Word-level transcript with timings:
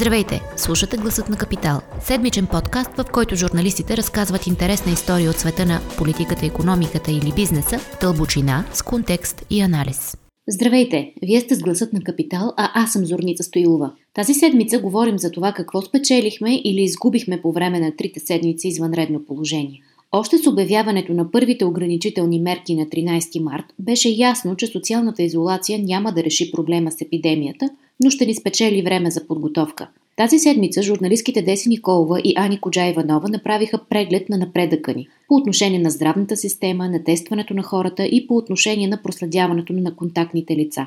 Здравейте! 0.00 0.40
Слушате 0.56 0.96
Гласът 0.96 1.28
на 1.28 1.36
Капитал. 1.36 1.80
Седмичен 2.00 2.46
подкаст, 2.46 2.90
в 2.96 3.04
който 3.12 3.36
журналистите 3.36 3.96
разказват 3.96 4.46
интересна 4.46 4.92
история 4.92 5.30
от 5.30 5.36
света 5.36 5.66
на 5.66 5.80
политиката, 5.98 6.46
економиката 6.46 7.10
или 7.10 7.32
бизнеса, 7.36 7.78
дълбочина, 8.00 8.64
с 8.72 8.82
контекст 8.82 9.46
и 9.50 9.60
анализ. 9.60 10.16
Здравейте! 10.48 11.12
Вие 11.22 11.40
сте 11.40 11.54
с 11.54 11.62
Гласът 11.62 11.92
на 11.92 12.00
Капитал, 12.00 12.52
а 12.56 12.70
аз 12.74 12.92
съм 12.92 13.04
Зорница 13.04 13.42
Стоилова. 13.42 13.92
Тази 14.14 14.34
седмица 14.34 14.78
говорим 14.78 15.18
за 15.18 15.30
това 15.30 15.52
какво 15.52 15.82
спечелихме 15.82 16.60
или 16.64 16.82
изгубихме 16.82 17.42
по 17.42 17.52
време 17.52 17.80
на 17.80 17.96
трите 17.96 18.20
седмици 18.20 18.68
извънредно 18.68 19.24
положение. 19.24 19.80
Още 20.12 20.38
с 20.38 20.46
обявяването 20.46 21.12
на 21.12 21.30
първите 21.30 21.64
ограничителни 21.64 22.40
мерки 22.40 22.74
на 22.74 22.86
13 22.86 23.42
март 23.42 23.64
беше 23.78 24.08
ясно, 24.08 24.56
че 24.56 24.66
социалната 24.66 25.22
изолация 25.22 25.78
няма 25.78 26.12
да 26.12 26.24
реши 26.24 26.52
проблема 26.52 26.92
с 26.92 27.00
епидемията, 27.00 27.70
но 28.00 28.10
ще 28.10 28.26
ни 28.26 28.34
спечели 28.34 28.82
време 28.82 29.10
за 29.10 29.26
подготовка. 29.26 29.88
Тази 30.16 30.38
седмица 30.38 30.82
журналистките 30.82 31.42
Деси 31.42 31.68
Николова 31.68 32.20
и 32.24 32.34
Ани 32.36 32.58
Коджаева-Нова 32.60 33.30
направиха 33.30 33.80
преглед 33.88 34.28
на 34.28 34.38
напредъка 34.38 34.94
ни 34.94 35.08
по 35.28 35.34
отношение 35.34 35.78
на 35.78 35.90
здравната 35.90 36.36
система, 36.36 36.88
на 36.88 37.04
тестването 37.04 37.54
на 37.54 37.62
хората 37.62 38.06
и 38.06 38.26
по 38.26 38.36
отношение 38.36 38.88
на 38.88 39.02
проследяването 39.02 39.72
на 39.72 39.96
контактните 39.96 40.56
лица. 40.56 40.86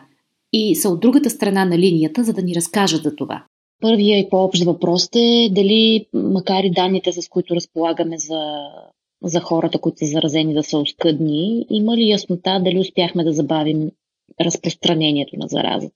И 0.53 0.75
са 0.75 0.89
от 0.89 0.99
другата 0.99 1.29
страна 1.29 1.65
на 1.65 1.77
линията, 1.77 2.23
за 2.23 2.33
да 2.33 2.41
ни 2.41 2.55
разкажат 2.55 3.03
за 3.03 3.15
това. 3.15 3.43
Първия 3.81 4.19
и 4.19 4.29
по-общ 4.29 4.63
въпрос 4.63 5.09
е 5.15 5.49
дали, 5.51 6.05
макар 6.13 6.63
и 6.63 6.71
данните, 6.71 7.11
с 7.11 7.29
които 7.29 7.55
разполагаме 7.55 8.17
за 8.17 8.39
за 9.23 9.39
хората, 9.39 9.79
които 9.79 9.97
са 9.97 10.05
заразени 10.05 10.53
да 10.53 10.63
са 10.63 10.77
оскъдни. 10.77 11.65
Има 11.69 11.97
ли 11.97 12.09
яснота 12.09 12.61
дали 12.65 12.79
успяхме 12.79 13.23
да 13.23 13.33
забавим 13.33 13.91
разпространението 14.41 15.37
на 15.37 15.47
заразата? 15.47 15.95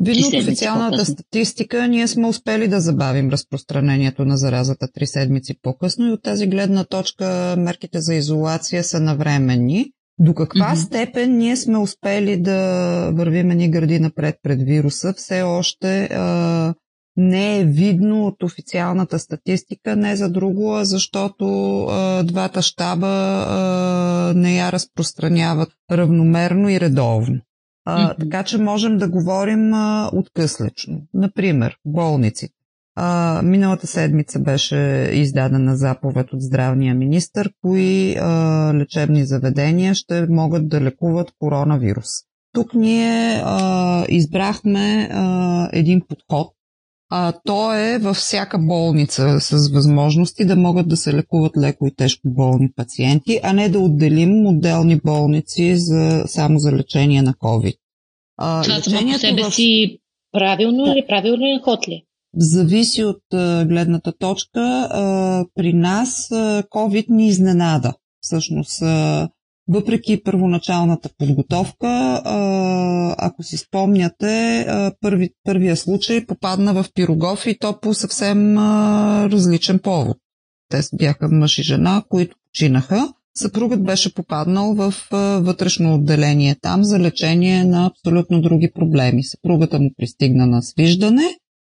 Видно 0.00 0.28
от 0.28 0.34
официалната 0.34 1.04
статистика, 1.04 1.88
ние 1.88 2.08
сме 2.08 2.26
успели 2.26 2.68
да 2.68 2.80
забавим 2.80 3.30
разпространението 3.30 4.24
на 4.24 4.36
заразата 4.36 4.88
три 4.94 5.06
седмици 5.06 5.54
по-късно 5.62 6.06
и 6.06 6.12
от 6.12 6.22
тази 6.22 6.46
гледна 6.46 6.84
точка 6.84 7.54
мерките 7.58 8.00
за 8.00 8.14
изолация 8.14 8.84
са 8.84 9.00
навременни. 9.00 9.86
До 10.20 10.34
каква 10.34 10.74
mm-hmm. 10.74 10.86
степен 10.86 11.36
ние 11.36 11.56
сме 11.56 11.78
успели 11.78 12.40
да 12.40 13.10
вървим 13.14 13.48
ни 13.48 13.70
гради 13.70 14.00
напред 14.00 14.36
пред 14.42 14.62
вируса, 14.62 15.12
все 15.16 15.42
още 15.42 16.04
а, 16.04 16.74
не 17.16 17.60
е 17.60 17.64
видно 17.64 18.26
от 18.26 18.42
официалната 18.42 19.18
статистика, 19.18 19.96
не 19.96 20.16
за 20.16 20.30
друго, 20.30 20.74
а 20.74 20.84
защото 20.84 21.46
а, 21.84 22.22
двата 22.22 22.62
щаба 22.62 23.06
а, 23.48 24.32
не 24.36 24.56
я 24.56 24.72
разпространяват 24.72 25.68
равномерно 25.90 26.68
и 26.68 26.80
редовно. 26.80 27.40
А, 27.90 27.98
mm-hmm. 27.98 28.18
Така 28.20 28.42
че 28.44 28.58
можем 28.58 28.98
да 28.98 29.08
говорим 29.08 29.74
а, 29.74 30.10
откъслечно. 30.12 31.00
Например, 31.14 31.76
болниците. 31.84 32.54
А, 32.96 33.40
миналата 33.44 33.86
седмица 33.86 34.40
беше 34.40 35.10
издадена 35.12 35.76
заповед 35.76 36.32
от 36.32 36.42
здравния 36.42 36.94
министр, 36.94 37.50
кои 37.62 38.16
а, 38.16 38.72
лечебни 38.74 39.24
заведения 39.24 39.94
ще 39.94 40.26
могат 40.26 40.68
да 40.68 40.80
лекуват 40.80 41.32
коронавирус. 41.38 42.08
Тук 42.52 42.74
ние 42.74 43.40
а, 43.44 44.04
избрахме 44.08 45.08
а, 45.12 45.68
един 45.72 46.02
подход, 46.08 46.48
а, 47.10 47.32
то 47.44 47.74
е 47.74 47.98
във 47.98 48.16
всяка 48.16 48.58
болница 48.58 49.40
с 49.40 49.70
възможности 49.72 50.44
да 50.44 50.56
могат 50.56 50.88
да 50.88 50.96
се 50.96 51.14
лекуват 51.14 51.56
леко 51.56 51.86
и 51.86 51.94
тежко 51.94 52.20
болни 52.24 52.72
пациенти, 52.76 53.40
а 53.42 53.52
не 53.52 53.68
да 53.68 53.80
отделим 53.80 54.46
отделни 54.46 55.00
болници 55.04 55.76
за, 55.76 56.24
само 56.26 56.58
за 56.58 56.72
лечение 56.72 57.22
на 57.22 57.34
COVID. 57.34 57.74
А, 58.36 58.62
Това 58.62 58.80
само 58.80 59.12
по 59.12 59.18
себе 59.18 59.42
в... 59.42 59.54
си 59.54 59.98
правилно 60.32 60.84
да. 60.84 60.90
или 60.90 61.06
правилен 61.08 61.60
ход 61.64 61.88
ли? 61.88 62.04
Зависи 62.34 63.04
от 63.04 63.22
а, 63.32 63.64
гледната 63.64 64.12
точка. 64.12 64.88
А, 64.90 65.44
при 65.54 65.72
нас 65.72 66.30
а, 66.32 66.62
COVID 66.62 67.06
ни 67.08 67.26
изненада. 67.26 67.94
Всъщност, 68.20 68.82
а, 68.82 69.28
въпреки 69.68 70.22
първоначалната 70.22 71.08
подготовка, 71.18 72.22
ако 73.18 73.42
си 73.42 73.56
спомняте, 73.56 74.66
първи, 75.00 75.30
първия 75.44 75.76
случай 75.76 76.26
попадна 76.26 76.74
в 76.74 76.86
Пирогов 76.94 77.46
и 77.46 77.58
то 77.58 77.80
по 77.80 77.94
съвсем 77.94 78.58
различен 79.28 79.78
повод. 79.78 80.16
Те 80.70 80.80
бяха 80.94 81.28
мъж 81.28 81.58
и 81.58 81.62
жена, 81.62 82.02
които 82.08 82.36
починаха. 82.44 83.12
Съпругът 83.34 83.84
беше 83.84 84.14
попаднал 84.14 84.74
в 84.74 84.94
вътрешно 85.40 85.94
отделение 85.94 86.56
там 86.62 86.84
за 86.84 86.98
лечение 86.98 87.64
на 87.64 87.86
абсолютно 87.86 88.40
други 88.40 88.70
проблеми. 88.74 89.24
Съпругата 89.24 89.80
му 89.80 89.90
пристигна 89.96 90.46
на 90.46 90.62
свиждане, 90.62 91.22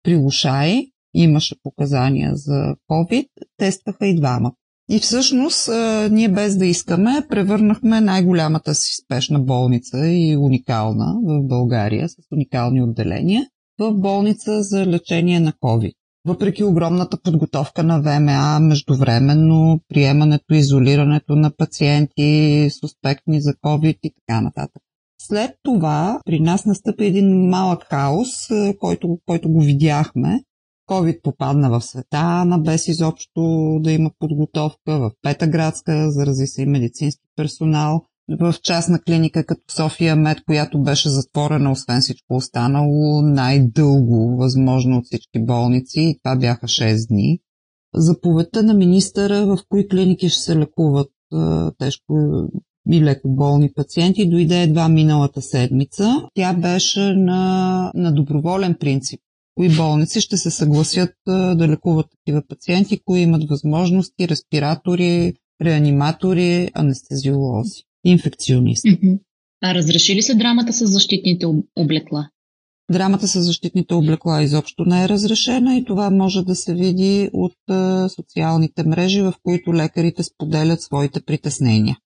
при 0.04 0.16
ушаи, 0.16 0.92
имаше 1.14 1.56
показания 1.64 2.32
за 2.36 2.76
COVID, 2.90 3.28
тестваха 3.58 4.08
и 4.08 4.16
двама. 4.16 4.52
И 4.90 5.00
всъщност 5.00 5.70
ние 6.12 6.30
без 6.30 6.58
да 6.58 6.66
искаме 6.66 7.22
превърнахме 7.30 8.02
най-голямата 8.02 8.76
си 8.76 8.92
спешна 9.04 9.40
болница 9.40 10.08
и 10.08 10.38
уникална 10.38 11.16
в 11.24 11.48
България 11.48 12.10
с 12.10 12.16
уникални 12.32 12.84
отделения 12.84 13.46
в 13.80 13.94
болница 13.94 14.64
за 14.64 14.86
лечение 14.86 15.40
на 15.40 15.52
COVID. 15.52 15.92
Въпреки 16.26 16.64
огромната 16.64 17.18
подготовка 17.24 17.84
на 17.84 18.02
ВМА, 18.02 18.60
междувременно 18.60 19.80
приемането, 19.90 20.54
изолирането 20.54 21.36
на 21.36 21.52
пациенти, 21.58 22.70
суспектни 22.82 23.42
за 23.42 23.54
COVID 23.54 23.98
и 24.04 24.12
така 24.16 24.42
нататък. 24.42 24.82
След 25.22 25.52
това 25.64 26.20
при 26.26 26.40
нас 26.40 26.66
настъпи 26.66 27.06
един 27.06 27.50
малък 27.50 27.84
хаос, 27.90 28.30
който, 28.80 29.18
който 29.26 29.50
го 29.50 29.62
видяхме, 29.62 30.44
COVID 30.88 31.22
попадна 31.22 31.70
в 31.70 31.82
Светана, 31.82 32.60
без 32.60 32.88
изобщо 32.88 33.42
да 33.82 33.92
има 33.92 34.12
подготовка, 34.20 35.00
в 35.00 35.12
Петъградска, 35.22 36.12
зарази 36.12 36.48
се 36.48 36.62
и 36.62 36.66
медицински 36.66 37.24
персонал, 37.36 38.02
в 38.40 38.56
частна 38.64 39.00
клиника 39.02 39.46
като 39.46 39.74
София 39.74 40.16
Мед, 40.16 40.38
която 40.46 40.84
беше 40.84 41.10
затворена, 41.10 41.72
освен 41.72 42.02
всичко 42.02 42.36
останало, 42.36 43.22
най-дълго 43.22 44.38
възможно 44.38 44.98
от 44.98 45.06
всички 45.06 45.46
болници 45.46 46.02
и 46.02 46.20
това 46.24 46.36
бяха 46.36 46.68
6 46.68 47.08
дни. 47.08 47.40
Заповедта 47.96 48.64
на 48.64 48.74
министъра 48.74 49.46
в 49.46 49.58
кои 49.70 49.88
клиники 49.88 50.30
ще 50.30 50.42
се 50.42 50.56
лекуват 50.56 51.10
тежко 51.78 52.14
и 52.92 53.02
леко 53.02 53.30
болни 53.30 53.72
пациенти 53.76 54.30
дойде 54.30 54.62
едва 54.62 54.90
миналата 54.90 55.42
седмица. 55.42 56.30
Тя 56.34 56.54
беше 56.54 57.14
на, 57.14 57.92
на 57.96 58.12
доброволен 58.14 58.76
принцип 58.80 59.20
кои 59.58 59.76
болници 59.76 60.22
ще 60.22 60.38
се 60.38 60.52
съгласят 60.52 61.14
да 61.28 61.68
лекуват 61.68 62.06
такива 62.12 62.44
пациенти, 62.48 63.00
кои 63.06 63.20
имат 63.20 63.50
възможности, 63.50 64.28
респиратори, 64.28 65.34
реаниматори, 65.62 66.70
анестезиолози, 66.74 67.82
инфекционисти. 68.04 69.00
А 69.64 69.74
разреши 69.74 70.16
ли 70.16 70.22
се 70.22 70.36
драмата 70.36 70.74
с 70.74 70.86
защитните 70.86 71.46
облекла? 71.76 72.30
Драмата 72.92 73.28
с 73.28 73.42
защитните 73.42 73.94
облекла 73.94 74.44
изобщо 74.44 74.86
не 74.86 75.04
е 75.04 75.10
разрешена 75.10 75.78
и 75.78 75.86
това 75.86 76.10
може 76.10 76.44
да 76.44 76.56
се 76.56 76.74
види 76.74 77.30
от 77.34 77.56
социалните 78.16 78.84
мрежи, 78.84 79.22
в 79.22 79.34
които 79.44 79.74
лекарите 79.74 80.24
споделят 80.24 80.82
своите 80.82 81.22
притеснения. 81.22 81.98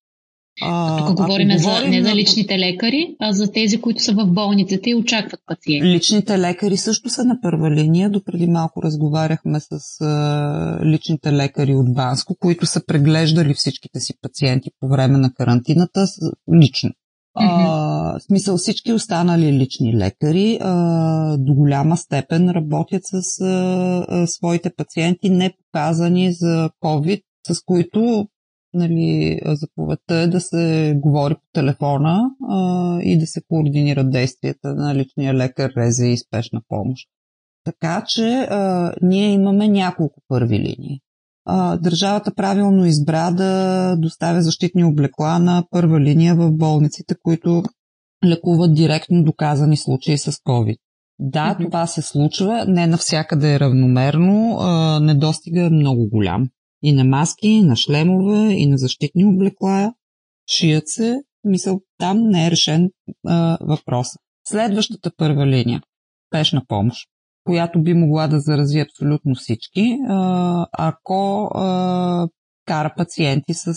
А, 0.61 0.97
Тук 0.97 1.17
говорим, 1.17 1.47
говорим 1.47 1.57
за, 1.59 1.87
не 1.87 2.03
за 2.03 2.15
личните 2.15 2.59
лекари, 2.59 3.15
а 3.19 3.33
за 3.33 3.51
тези, 3.51 3.81
които 3.81 4.03
са 4.03 4.13
в 4.13 4.25
болниците 4.25 4.89
и 4.89 4.95
очакват 4.95 5.39
пациенти. 5.45 5.87
Личните 5.87 6.39
лекари 6.39 6.77
също 6.77 7.09
са 7.09 7.25
на 7.25 7.41
първа 7.41 7.71
линия. 7.71 8.09
Допреди 8.09 8.47
малко 8.47 8.83
разговаряхме 8.83 9.59
с 9.59 10.01
а, 10.01 10.79
личните 10.85 11.33
лекари 11.33 11.75
от 11.75 11.93
Банско, 11.93 12.35
които 12.39 12.65
са 12.65 12.85
преглеждали 12.85 13.53
всичките 13.53 13.99
си 13.99 14.13
пациенти 14.21 14.69
по 14.79 14.87
време 14.87 15.17
на 15.17 15.33
карантината 15.33 16.05
лично. 16.61 16.89
А, 17.35 18.19
в 18.19 18.23
смисъл 18.23 18.57
всички 18.57 18.93
останали 18.93 19.53
лични 19.53 19.97
лекари 19.97 20.57
а, 20.61 21.37
до 21.37 21.53
голяма 21.53 21.97
степен 21.97 22.49
работят 22.49 23.01
с 23.05 23.41
а, 23.41 24.05
а, 24.09 24.27
своите 24.27 24.69
пациенти, 24.77 25.29
не 25.29 25.53
показани 25.57 26.33
за 26.33 26.69
COVID, 26.83 27.21
с 27.47 27.61
които 27.65 28.27
нали, 28.73 29.39
заповедта 29.45 30.15
е 30.15 30.27
да 30.27 30.41
се 30.41 30.93
говори 30.97 31.35
по 31.35 31.41
телефона 31.53 32.21
а, 32.49 32.99
и 33.01 33.19
да 33.19 33.27
се 33.27 33.41
координират 33.49 34.11
действията 34.11 34.75
на 34.75 34.95
личния 34.95 35.33
лекар, 35.33 35.71
резе 35.77 36.07
и 36.07 36.17
спешна 36.17 36.61
помощ. 36.67 37.07
Така 37.63 38.03
че 38.07 38.47
а, 38.49 38.93
ние 39.01 39.27
имаме 39.33 39.67
няколко 39.67 40.21
първи 40.27 40.59
линии. 40.59 40.99
А, 41.45 41.77
държавата 41.77 42.35
правилно 42.35 42.85
избра 42.85 43.31
да 43.31 43.95
доставя 43.97 44.41
защитни 44.41 44.83
облекла 44.83 45.39
на 45.39 45.63
първа 45.71 45.99
линия 45.99 46.35
в 46.35 46.51
болниците, 46.51 47.15
които 47.23 47.63
лекуват 48.25 48.75
директно 48.75 49.23
доказани 49.23 49.77
случаи 49.77 50.17
с 50.17 50.31
COVID. 50.31 50.77
Да, 51.19 51.55
mm-hmm. 51.59 51.65
това 51.65 51.87
се 51.87 52.01
случва, 52.01 52.65
не 52.67 52.87
навсякъде 52.87 53.53
е 53.53 53.59
равномерно, 53.59 54.57
а, 54.59 54.99
недостига 54.99 55.61
е 55.61 55.69
много 55.69 56.09
голям. 56.09 56.49
И 56.83 56.93
на 56.93 57.03
маски, 57.03 57.47
и 57.47 57.63
на 57.63 57.75
шлемове, 57.75 58.53
и 58.53 58.65
на 58.65 58.77
защитни 58.77 59.25
облекла. 59.25 59.93
Шият 60.57 60.83
се. 60.87 61.21
Мисъл, 61.43 61.81
там 61.97 62.17
не 62.29 62.47
е 62.47 62.51
решен 62.51 62.89
а, 63.27 63.57
въпрос. 63.61 64.07
Следващата 64.47 65.11
първа 65.17 65.47
линия. 65.47 65.81
Пешна 66.29 66.61
помощ. 66.67 67.07
която 67.43 67.83
би 67.83 67.93
могла 67.93 68.27
да 68.27 68.39
зарази 68.39 68.79
абсолютно 68.79 69.35
всички, 69.35 69.97
ако 70.71 71.49
кара 72.65 72.93
пациенти 72.97 73.53
с 73.53 73.73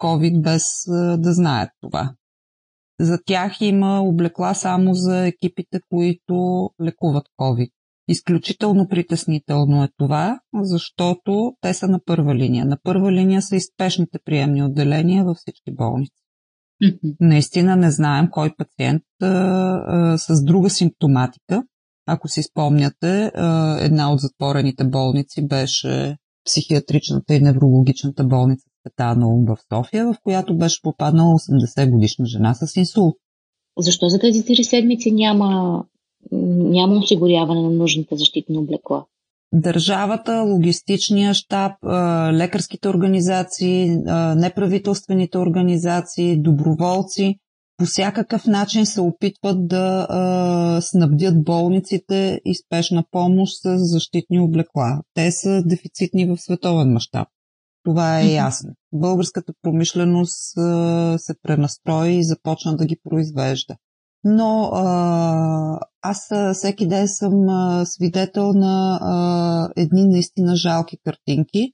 COVID 0.00 0.40
без 0.40 0.64
да 1.18 1.32
знаят 1.32 1.70
това. 1.80 2.14
За 3.00 3.18
тях 3.26 3.60
има 3.60 4.02
облекла 4.02 4.54
само 4.54 4.94
за 4.94 5.26
екипите, 5.26 5.80
които 5.90 6.70
лекуват 6.82 7.26
COVID. 7.40 7.70
Изключително 8.08 8.88
притеснително 8.88 9.84
е 9.84 9.88
това, 9.96 10.40
защото 10.54 11.52
те 11.60 11.74
са 11.74 11.88
на 11.88 12.00
първа 12.04 12.34
линия. 12.34 12.64
На 12.64 12.78
първа 12.82 13.12
линия 13.12 13.42
са 13.42 13.56
и 13.56 13.60
спешните 13.60 14.18
приемни 14.24 14.62
отделения 14.62 15.24
във 15.24 15.36
всички 15.36 15.74
болници. 15.74 16.22
Mm-hmm. 16.82 17.16
Наистина 17.20 17.76
не 17.76 17.90
знаем 17.90 18.28
кой 18.30 18.54
пациент 18.56 19.02
а, 19.22 19.26
а, 19.26 20.18
с 20.18 20.44
друга 20.44 20.70
симптоматика. 20.70 21.62
Ако 22.06 22.28
си 22.28 22.42
спомняте, 22.42 23.32
а, 23.34 23.78
една 23.80 24.12
от 24.12 24.20
затворените 24.20 24.84
болници 24.84 25.46
беше 25.46 26.16
психиатричната 26.46 27.34
и 27.34 27.40
неврологичната 27.40 28.24
болница 28.24 28.66
Петано 28.84 29.44
в 29.46 29.56
София, 29.72 30.06
в 30.06 30.16
която 30.22 30.56
беше 30.56 30.82
попаднала 30.82 31.34
80 31.34 31.90
годишна 31.90 32.26
жена 32.26 32.54
с 32.54 32.76
инсулт. 32.76 33.14
Защо 33.78 34.08
за 34.08 34.18
тези 34.18 34.44
три 34.44 34.64
седмици 34.64 35.12
няма, 35.12 35.84
няма 36.32 36.96
осигуряване 36.96 37.62
на 37.62 37.70
нужните 37.70 38.16
защитни 38.16 38.58
облекла? 38.58 39.04
Държавата, 39.52 40.42
логистичния 40.42 41.34
щаб, 41.34 41.72
лекарските 42.32 42.88
организации, 42.88 43.96
неправителствените 44.36 45.38
организации, 45.38 46.36
доброволци 46.36 47.36
по 47.76 47.84
всякакъв 47.84 48.46
начин 48.46 48.86
се 48.86 49.00
опитват 49.00 49.68
да 49.68 50.78
снабдят 50.82 51.44
болниците 51.44 52.40
и 52.44 52.54
спешна 52.54 53.04
помощ 53.10 53.52
с 53.62 53.78
защитни 53.78 54.40
облекла. 54.40 55.02
Те 55.14 55.32
са 55.32 55.62
дефицитни 55.66 56.26
в 56.26 56.36
световен 56.36 56.92
мащаб. 56.92 57.28
Това 57.84 58.20
е 58.20 58.32
ясно. 58.32 58.70
Българската 58.92 59.52
промишленост 59.62 60.52
се 61.16 61.34
пренастрои 61.42 62.14
и 62.14 62.24
започна 62.24 62.76
да 62.76 62.86
ги 62.86 62.96
произвежда. 63.04 63.76
Но 64.24 64.70
а, 64.72 65.78
аз 66.02 66.28
всеки 66.54 66.88
ден 66.88 67.08
съм 67.08 67.48
а, 67.48 67.84
свидетел 67.86 68.52
на 68.52 68.98
а, 69.02 69.68
едни 69.76 70.04
наистина 70.04 70.56
жалки 70.56 70.98
картинки. 71.04 71.72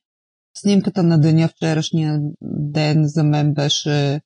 Снимката 0.57 1.03
на 1.03 1.21
деня 1.21 1.49
вчерашния 1.49 2.21
ден 2.43 3.03
за 3.07 3.25
мен 3.25 3.55
беше 3.55 4.21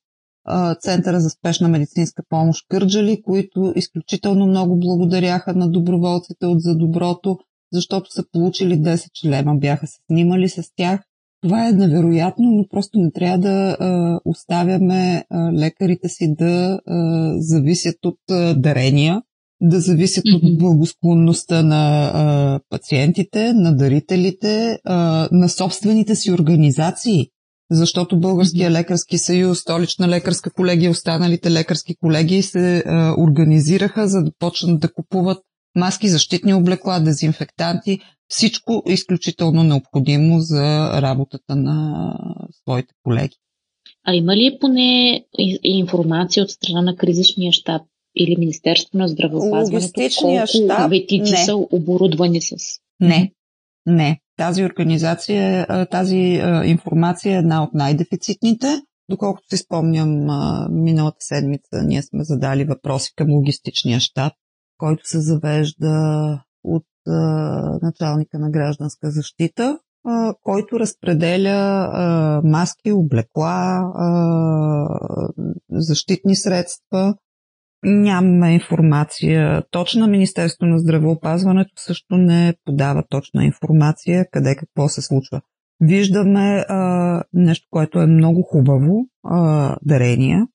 а, 0.45 0.75
Центъра 0.75 1.19
за 1.19 1.29
спешна 1.29 1.67
медицинска 1.67 2.23
помощ 2.29 2.65
Кърджали, 2.69 3.21
които 3.21 3.73
изключително 3.75 4.45
много 4.45 4.79
благодаряха 4.79 5.53
на 5.53 5.71
доброволците 5.71 6.45
от 6.45 6.61
За 6.61 6.75
доброто, 6.75 7.37
защото 7.73 8.11
са 8.11 8.23
получили 8.31 8.81
10 8.81 9.11
члема, 9.21 9.55
бяха 9.55 9.87
се 9.87 9.99
снимали 10.07 10.49
с 10.49 10.63
тях 10.75 11.01
това 11.45 11.67
е 11.67 11.71
невероятно, 11.71 12.51
но 12.51 12.67
просто 12.67 12.99
не 12.99 13.11
трябва 13.11 13.37
да 13.37 13.77
а, 13.79 14.19
оставяме 14.25 15.25
а, 15.29 15.53
лекарите 15.53 16.09
си 16.09 16.35
да 16.37 16.79
а, 16.87 17.33
зависят 17.37 18.05
от 18.05 18.19
а, 18.31 18.53
дарения, 18.53 19.21
да 19.61 19.79
зависят 19.79 20.23
mm-hmm. 20.23 20.53
от 20.53 20.57
благосклонността 20.57 21.63
на 21.63 22.11
а, 22.13 22.59
пациентите, 22.69 23.53
на 23.53 23.75
дарителите, 23.75 24.77
а, 24.85 25.27
на 25.31 25.49
собствените 25.49 26.15
си 26.15 26.31
организации. 26.31 27.27
Защото 27.71 28.19
Българския 28.19 28.71
лекарски 28.71 29.17
съюз, 29.17 29.59
столична 29.59 30.07
лекарска 30.07 30.51
колегия, 30.51 30.91
останалите 30.91 31.51
лекарски 31.51 31.95
колеги 31.95 32.41
се 32.41 32.83
а, 32.85 33.15
организираха, 33.17 34.07
за 34.07 34.23
да 34.23 34.31
почнат 34.39 34.79
да 34.79 34.93
купуват 34.93 35.37
маски, 35.75 36.09
защитни 36.09 36.53
облекла, 36.53 36.99
дезинфектанти, 36.99 37.99
всичко 38.27 38.83
е 38.89 38.93
изключително 38.93 39.63
необходимо 39.63 40.39
за 40.39 40.89
работата 41.01 41.55
на 41.55 42.13
своите 42.61 42.93
колеги. 43.03 43.35
А 44.07 44.13
има 44.13 44.35
ли 44.35 44.57
поне 44.61 45.23
информация 45.63 46.43
от 46.43 46.49
страна 46.49 46.81
на 46.81 46.95
кризисния 46.95 47.51
щаб 47.51 47.81
или 48.15 48.35
Министерство 48.39 48.97
на 48.97 49.07
здравеопазването, 49.07 49.91
колко 50.19 50.47
щаб, 50.47 50.89
ветици 50.89 51.31
не. 51.31 51.37
са 51.37 51.55
оборудвани 51.55 52.41
с? 52.41 52.55
Не, 52.99 53.31
не. 53.85 54.19
Тази 54.37 54.65
организация, 54.65 55.67
тази 55.91 56.41
информация 56.65 57.35
е 57.35 57.39
една 57.39 57.63
от 57.63 57.73
най-дефицитните. 57.73 58.81
Доколкото 59.09 59.47
си 59.49 59.57
спомням, 59.57 60.09
миналата 60.71 61.17
седмица 61.19 61.83
ние 61.83 62.01
сме 62.01 62.23
задали 62.23 62.63
въпроси 62.63 63.11
към 63.15 63.31
логистичния 63.31 63.99
щаб, 63.99 64.33
който 64.77 65.01
се 65.05 65.21
завежда 65.21 66.43
от 66.67 66.85
началника 67.81 68.39
на 68.39 68.49
гражданска 68.49 69.11
защита, 69.11 69.79
който 70.41 70.79
разпределя 70.79 72.41
маски, 72.43 72.91
облекла, 72.91 73.91
защитни 75.71 76.35
средства. 76.35 77.15
Нямаме 77.83 78.53
информация 78.53 79.63
точна. 79.71 80.07
Министерство 80.07 80.65
на 80.65 80.79
здравеопазването 80.79 81.71
също 81.75 82.17
не 82.17 82.53
подава 82.65 83.03
точна 83.09 83.45
информация 83.45 84.25
къде 84.31 84.55
какво 84.55 84.89
се 84.89 85.01
случва. 85.01 85.41
Виждаме 85.81 86.65
а, 86.69 87.23
нещо, 87.33 87.67
което 87.71 87.99
е 87.99 88.07
много 88.07 88.41
хубаво, 88.41 89.07
а, 89.23 89.75
дарения, 89.83 90.47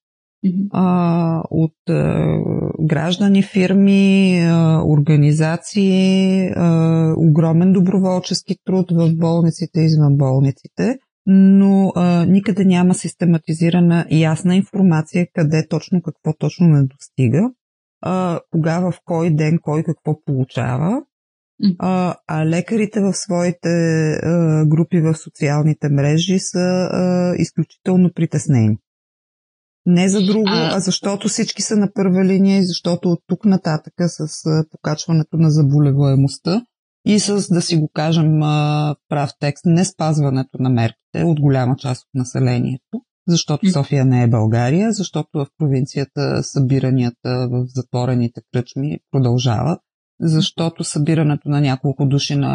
а, 0.72 1.42
от 1.50 1.76
а, 1.88 2.38
граждани, 2.80 3.42
фирми, 3.42 4.40
а, 4.40 4.82
организации, 4.86 6.46
а, 6.56 7.14
огромен 7.16 7.72
доброволчески 7.72 8.56
труд 8.64 8.86
в 8.90 9.16
болниците 9.16 9.80
и 9.80 9.84
извън 9.84 10.16
болниците, 10.16 10.98
но 11.26 11.92
а, 11.96 12.26
никъде 12.26 12.64
няма 12.64 12.94
систематизирана 12.94 14.06
ясна 14.10 14.56
информация 14.56 15.26
къде 15.34 15.66
точно 15.68 16.02
какво 16.02 16.32
точно 16.38 16.66
не 16.66 16.82
достига, 16.82 17.50
а, 18.02 18.40
кога 18.50 18.80
в 18.80 18.94
кой 19.04 19.30
ден 19.30 19.58
кой 19.62 19.82
какво 19.82 20.24
получава. 20.24 21.02
А, 21.78 22.14
а 22.26 22.46
лекарите 22.46 23.00
в 23.00 23.12
своите 23.12 23.68
а, 23.68 24.64
групи 24.66 25.00
в 25.00 25.14
социалните 25.14 25.88
мрежи 25.88 26.38
са 26.38 26.58
а, 26.58 27.34
изключително 27.36 28.10
притеснени. 28.14 28.76
Не 29.90 30.08
за 30.08 30.22
друго, 30.26 30.44
а, 30.46 30.76
а 30.76 30.80
защото 30.80 31.28
всички 31.28 31.62
са 31.62 31.76
на 31.76 31.92
първа 31.94 32.24
линия 32.24 32.58
и 32.58 32.64
защото 32.64 33.08
от 33.08 33.20
тук 33.26 33.44
нататъка 33.44 34.08
с 34.08 34.44
покачването 34.70 35.36
на 35.36 35.50
заболеваемостта 35.50 36.62
и 37.06 37.20
с, 37.20 37.54
да 37.54 37.62
си 37.62 37.76
го 37.76 37.90
кажем 37.94 38.40
прав 39.08 39.30
текст, 39.40 39.64
не 39.66 39.84
спазването 39.84 40.58
на 40.62 40.70
мерките 40.70 41.24
от 41.24 41.40
голяма 41.40 41.76
част 41.76 42.02
от 42.02 42.08
населението, 42.14 43.02
защото 43.28 43.70
София 43.70 44.04
не 44.04 44.22
е 44.22 44.28
България, 44.28 44.92
защото 44.92 45.28
в 45.34 45.46
провинцията 45.58 46.42
събиранията 46.42 47.48
в 47.50 47.66
затворените 47.74 48.40
кръчми 48.52 48.98
продължават, 49.10 49.80
защото 50.20 50.84
събирането 50.84 51.48
на 51.48 51.60
няколко 51.60 52.06
души 52.06 52.36
на 52.36 52.48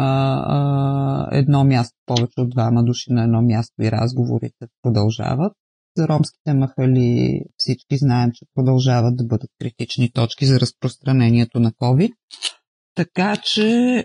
а, 0.46 1.28
едно 1.38 1.64
място, 1.64 1.96
повече 2.06 2.40
от 2.40 2.50
двама 2.50 2.84
души 2.84 3.12
на 3.12 3.22
едно 3.22 3.42
място 3.42 3.74
и 3.82 3.90
разговорите 3.92 4.66
продължават, 4.82 5.52
за 5.96 6.08
ромските 6.08 6.54
махали 6.54 7.40
всички 7.56 7.96
знаем, 7.96 8.30
че 8.34 8.46
продължават 8.54 9.16
да 9.16 9.24
бъдат 9.24 9.50
критични 9.60 10.12
точки 10.12 10.46
за 10.46 10.60
разпространението 10.60 11.60
на 11.60 11.72
COVID. 11.72 12.10
Така 12.94 13.36
че 13.36 13.68
е, 13.68 14.04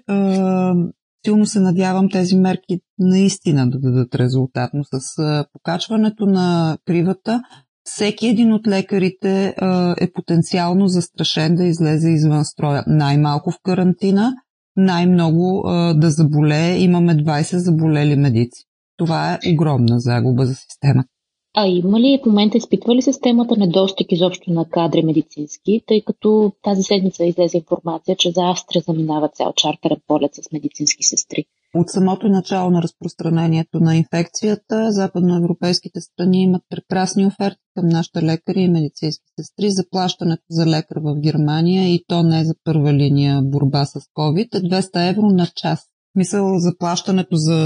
силно 1.25 1.45
се 1.45 1.59
надявам 1.59 2.09
тези 2.09 2.35
мерки 2.37 2.79
наистина 2.99 3.69
да 3.69 3.79
дадат 3.79 4.15
резултатно. 4.15 4.83
С 4.83 5.23
е, 5.23 5.43
покачването 5.53 6.25
на 6.25 6.77
кривата, 6.87 7.41
всеки 7.83 8.27
един 8.27 8.53
от 8.53 8.67
лекарите 8.67 9.45
е, 9.45 9.53
е 9.97 10.11
потенциално 10.13 10.87
застрашен 10.87 11.55
да 11.55 11.65
излезе 11.65 12.09
извън 12.09 12.45
строя. 12.45 12.83
Най-малко 12.87 13.51
в 13.51 13.59
карантина, 13.63 14.33
най-много 14.75 15.69
е, 15.69 15.93
да 15.93 16.09
заболее. 16.09 16.77
Имаме 16.77 17.15
20 17.15 17.57
заболели 17.57 18.15
медици. 18.15 18.63
Това 18.97 19.33
е 19.33 19.53
огромна 19.53 19.99
загуба 19.99 20.45
за 20.45 20.55
системата. 20.55 21.09
А 21.57 21.67
има 21.67 21.99
ли 21.99 22.19
в 22.23 22.25
момента 22.25 22.57
изпитва 22.57 22.95
ли 22.95 23.01
системата 23.01 23.57
недостиг 23.57 24.11
изобщо 24.11 24.51
на 24.51 24.65
кадри 24.69 25.01
медицински, 25.01 25.81
тъй 25.87 26.01
като 26.01 26.51
тази 26.63 26.83
седмица 26.83 27.25
излезе 27.25 27.57
информация, 27.57 28.15
че 28.15 28.31
за 28.31 28.41
Австрия 28.51 28.83
заминава 28.87 29.29
цял 29.29 29.53
чартерен 29.55 30.01
полет 30.07 30.35
с 30.35 30.51
медицински 30.51 31.03
сестри? 31.03 31.45
От 31.75 31.89
самото 31.89 32.27
начало 32.27 32.69
на 32.69 32.81
разпространението 32.81 33.79
на 33.79 33.95
инфекцията, 33.95 34.91
западноевропейските 34.91 36.01
страни 36.01 36.43
имат 36.43 36.61
прекрасни 36.69 37.25
оферти 37.25 37.59
към 37.75 37.87
нашите 37.87 38.23
лекари 38.23 38.61
и 38.61 38.67
медицински 38.67 39.25
сестри. 39.39 39.69
Заплащането 39.69 40.43
за 40.49 40.65
лекар 40.65 40.97
в 41.03 41.15
Германия 41.15 41.93
и 41.93 42.03
то 42.07 42.23
не 42.23 42.45
за 42.45 42.53
първа 42.63 42.93
линия 42.93 43.41
борба 43.41 43.85
с 43.85 43.99
COVID 43.99 44.55
е 44.55 44.81
200 44.81 45.09
евро 45.09 45.21
на 45.21 45.47
час. 45.55 45.90
Мисъл, 46.15 46.59
заплащането 46.59 47.35
за 47.35 47.59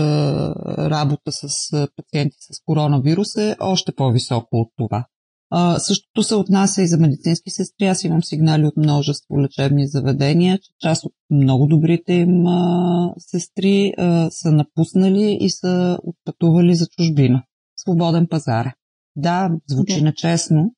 работа 0.77 1.31
с 1.31 1.47
пациенти 1.95 2.37
с 2.39 2.59
коронавирус 2.65 3.35
е 3.35 3.55
още 3.59 3.91
по-високо 3.95 4.47
от 4.51 4.69
това. 4.77 5.05
А, 5.49 5.79
същото 5.79 6.23
се 6.23 6.35
отнася 6.35 6.81
и 6.81 6.87
за 6.87 6.97
медицински 6.97 7.49
сестри. 7.49 7.85
Аз 7.87 8.03
имам 8.03 8.23
сигнали 8.23 8.65
от 8.65 8.77
множество 8.77 9.41
лечебни 9.41 9.87
заведения, 9.87 10.57
че 10.57 10.71
част 10.79 11.05
от 11.05 11.13
много 11.31 11.67
добрите 11.67 12.13
им 12.13 12.47
а, 12.47 13.13
сестри 13.17 13.93
а, 13.97 14.29
са 14.31 14.51
напуснали 14.51 15.37
и 15.41 15.49
са 15.49 15.97
отпътували 16.03 16.75
за 16.75 16.87
чужбина. 16.87 17.43
Свободен 17.75 18.27
пазар. 18.27 18.73
Да, 19.15 19.49
звучи 19.67 19.99
да. 19.99 20.05
нечестно, 20.05 20.71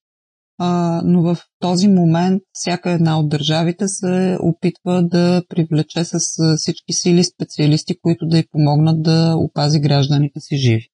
а, 0.60 1.02
но 1.06 1.22
в 1.22 1.38
този 1.60 1.88
момент 1.88 2.42
всяка 2.54 2.92
една 2.92 3.20
от 3.20 3.30
държавите 3.30 3.88
се 3.88 4.38
опитва 4.42 5.04
да 5.04 5.44
привлече 5.50 6.04
с 6.04 6.20
всички 6.58 6.94
сили 6.94 7.24
специалисти, 7.24 8.00
които 8.02 8.26
да 8.28 8.38
й 8.38 8.44
помогнат 8.52 9.02
да 9.02 9.36
опази 9.38 9.80
гражданите 9.80 10.40
си 10.40 10.58
живи. 10.58 10.88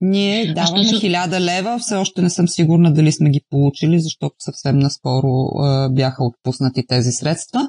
Ние 0.00 0.52
даваме 0.54 1.00
хиляда 1.00 1.40
лева, 1.40 1.78
все 1.78 1.96
още 1.96 2.22
не 2.22 2.30
съм 2.30 2.48
сигурна 2.48 2.92
дали 2.92 3.12
сме 3.12 3.30
ги 3.30 3.40
получили, 3.50 4.00
защото 4.00 4.34
съвсем 4.38 4.78
наскоро 4.78 5.58
а, 5.58 5.88
бяха 5.90 6.24
отпуснати 6.24 6.86
тези 6.86 7.12
средства. 7.12 7.68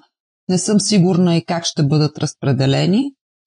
Не 0.50 0.58
съм 0.58 0.79
сигурна 0.79 1.36
и 1.36 1.46
как 1.46 1.65
ще 1.65 1.84
бъдат 1.84 2.17
разпределени. 2.17 3.03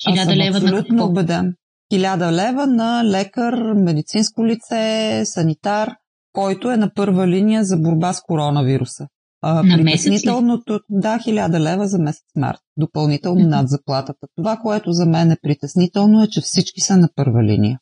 Хиляда 0.09 0.37
лева 0.37 0.61
на 0.61 0.85
какво? 0.85 1.05
убеден. 1.05 1.55
Хиляда 1.93 2.33
лева 2.33 2.67
на 2.67 3.05
лекар, 3.05 3.55
медицинско 3.75 4.47
лице, 4.47 5.23
санитар, 5.25 5.91
който 6.39 6.71
е 6.71 6.77
на 6.77 6.95
първа 6.95 7.29
линия 7.29 7.65
за 7.65 7.77
борба 7.77 8.13
с 8.13 8.23
коронавируса. 8.23 9.07
А, 9.43 9.63
на 9.63 9.77
притеснителното, 9.77 10.81
да, 10.91 11.19
хиляда 11.25 11.61
лева 11.61 11.89
за 11.89 11.99
месец 11.99 12.25
март, 12.37 12.59
допълнително 12.77 13.41
mm-hmm. 13.41 13.49
над 13.49 13.69
заплатата. 13.69 14.27
Това, 14.37 14.57
което 14.57 14.93
за 14.93 15.07
мен 15.07 15.31
е 15.31 15.37
притеснително 15.43 16.23
е, 16.23 16.29
че 16.29 16.41
всички 16.41 16.81
са 16.81 16.97
на 16.97 17.09
първа 17.15 17.43
линия. 17.43 17.79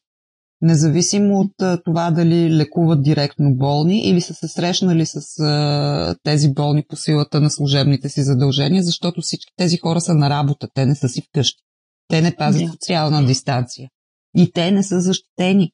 Независимо 0.60 1.38
от 1.38 1.82
това 1.84 2.10
дали 2.10 2.56
лекуват 2.56 3.02
директно 3.02 3.54
болни 3.56 4.00
или 4.00 4.20
са 4.20 4.34
се 4.34 4.48
срещнали 4.48 5.06
с 5.06 5.40
а, 5.40 6.16
тези 6.22 6.52
болни 6.52 6.84
по 6.88 6.96
силата 6.96 7.40
на 7.40 7.50
служебните 7.50 8.08
си 8.08 8.22
задължения, 8.22 8.82
защото 8.82 9.20
всички 9.20 9.52
тези 9.56 9.76
хора 9.76 10.00
са 10.00 10.14
на 10.14 10.30
работа, 10.30 10.68
те 10.74 10.86
не 10.86 10.94
са 10.94 11.08
си 11.08 11.22
вкъщи. 11.28 11.62
Те 12.08 12.22
не 12.22 12.36
пазят 12.36 12.62
yeah. 12.62 12.70
социална 12.70 13.26
дистанция. 13.26 13.88
И 14.36 14.52
те 14.52 14.70
не 14.70 14.82
са 14.82 15.00
защитени. 15.00 15.70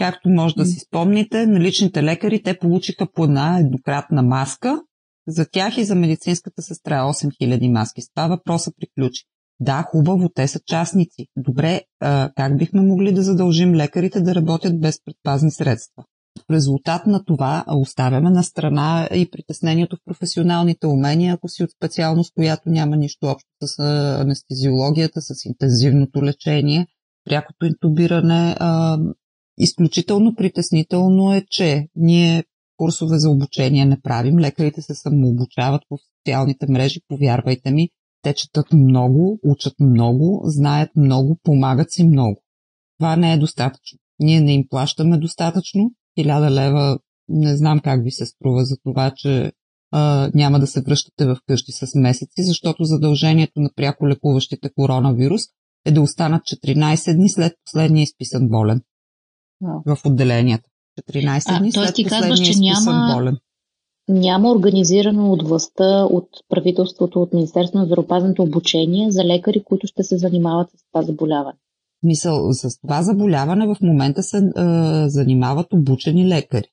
Както 0.00 0.28
може 0.28 0.54
да 0.54 0.66
си 0.66 0.78
спомните, 0.78 1.46
наличните 1.46 2.02
лекари 2.02 2.42
те 2.42 2.58
получиха 2.58 3.06
по 3.14 3.24
една 3.24 3.58
еднократна 3.58 4.22
маска. 4.22 4.80
За 5.28 5.46
тях 5.52 5.78
и 5.78 5.84
за 5.84 5.94
медицинската 5.94 6.62
сестра 6.62 7.02
8000 7.02 7.72
маски. 7.72 8.02
С 8.02 8.10
това 8.14 8.28
въпроса 8.28 8.70
приключи. 8.80 9.24
Да, 9.60 9.82
хубаво, 9.90 10.28
те 10.34 10.48
са 10.48 10.60
частници. 10.66 11.26
Добре, 11.36 11.80
а, 12.00 12.30
как 12.36 12.58
бихме 12.58 12.80
могли 12.80 13.12
да 13.12 13.22
задължим 13.22 13.74
лекарите 13.74 14.20
да 14.20 14.34
работят 14.34 14.80
без 14.80 15.04
предпазни 15.04 15.50
средства? 15.50 16.04
В 16.38 16.52
резултат 16.52 17.06
на 17.06 17.24
това 17.24 17.64
оставяме 17.68 18.30
на 18.30 18.42
страна 18.42 19.08
и 19.14 19.30
притеснението 19.30 19.96
в 19.96 20.04
професионалните 20.04 20.86
умения, 20.86 21.34
ако 21.34 21.48
си 21.48 21.62
от 21.62 21.70
специалност, 21.70 22.32
която 22.34 22.62
няма 22.66 22.96
нищо 22.96 23.26
общо 23.26 23.48
с 23.62 23.78
анестезиологията, 24.20 25.20
с 25.20 25.44
интензивното 25.44 26.24
лечение, 26.24 26.86
прякото 27.24 27.66
интубиране. 27.66 28.56
А, 28.58 28.98
изключително 29.60 30.34
притеснително 30.34 31.34
е, 31.34 31.44
че 31.50 31.88
ние 31.96 32.44
курсове 32.76 33.18
за 33.18 33.30
обучение 33.30 33.84
не 33.84 34.00
правим. 34.00 34.38
Лекарите 34.38 34.82
се 34.82 34.94
самообучават 34.94 35.82
по 35.88 35.98
социалните 35.98 36.66
мрежи, 36.68 37.00
повярвайте 37.08 37.70
ми. 37.70 37.88
Те 38.22 38.34
четат 38.34 38.72
много, 38.72 39.38
учат 39.44 39.74
много, 39.80 40.42
знаят 40.44 40.90
много, 40.96 41.38
помагат 41.42 41.92
си 41.92 42.04
много. 42.04 42.42
Това 42.98 43.16
не 43.16 43.32
е 43.32 43.38
достатъчно. 43.38 43.98
Ние 44.18 44.40
не 44.40 44.54
им 44.54 44.64
плащаме 44.70 45.18
достатъчно. 45.18 45.90
Хиляда 46.18 46.50
лева 46.50 46.98
не 47.28 47.56
знам 47.56 47.80
как 47.80 48.04
ви 48.04 48.10
се 48.10 48.26
струва 48.26 48.64
за 48.64 48.76
това, 48.84 49.12
че 49.16 49.52
а, 49.92 50.30
няма 50.34 50.58
да 50.60 50.66
се 50.66 50.82
връщате 50.82 51.26
в 51.26 51.36
къщи 51.46 51.72
с 51.72 51.94
месеци, 51.94 52.42
защото 52.42 52.84
задължението 52.84 53.60
на 53.60 53.70
пряко 53.76 54.08
лекуващите 54.08 54.70
коронавирус 54.76 55.42
е 55.86 55.92
да 55.92 56.02
останат 56.02 56.42
14 56.42 57.14
дни 57.14 57.28
след 57.28 57.52
последния 57.64 58.02
изписан 58.02 58.48
болен 58.48 58.80
в 59.60 59.98
отделенията. 60.04 60.70
14 61.12 61.58
дни 61.58 61.72
след 61.72 61.94
ти 61.94 62.04
казваш, 62.04 62.40
че 62.40 62.58
няма, 62.58 63.14
болен. 63.14 63.36
няма 64.08 64.50
организирано 64.50 65.32
от 65.32 65.48
властта, 65.48 66.04
от 66.04 66.28
правителството, 66.48 67.22
от 67.22 67.32
Министерството 67.32 67.78
на 67.78 67.84
здравеопазването 67.84 68.42
обучение 68.42 69.10
за 69.10 69.24
лекари, 69.24 69.62
които 69.64 69.86
ще 69.86 70.02
се 70.02 70.18
занимават 70.18 70.70
с 70.70 70.84
това 70.92 71.02
заболяване. 71.02 71.58
Мисъл, 72.02 72.52
с 72.52 72.80
това 72.80 73.02
заболяване 73.02 73.66
в 73.66 73.76
момента 73.82 74.22
се 74.22 74.36
е, 74.36 74.42
занимават 75.08 75.72
обучени 75.72 76.28
лекари. 76.28 76.66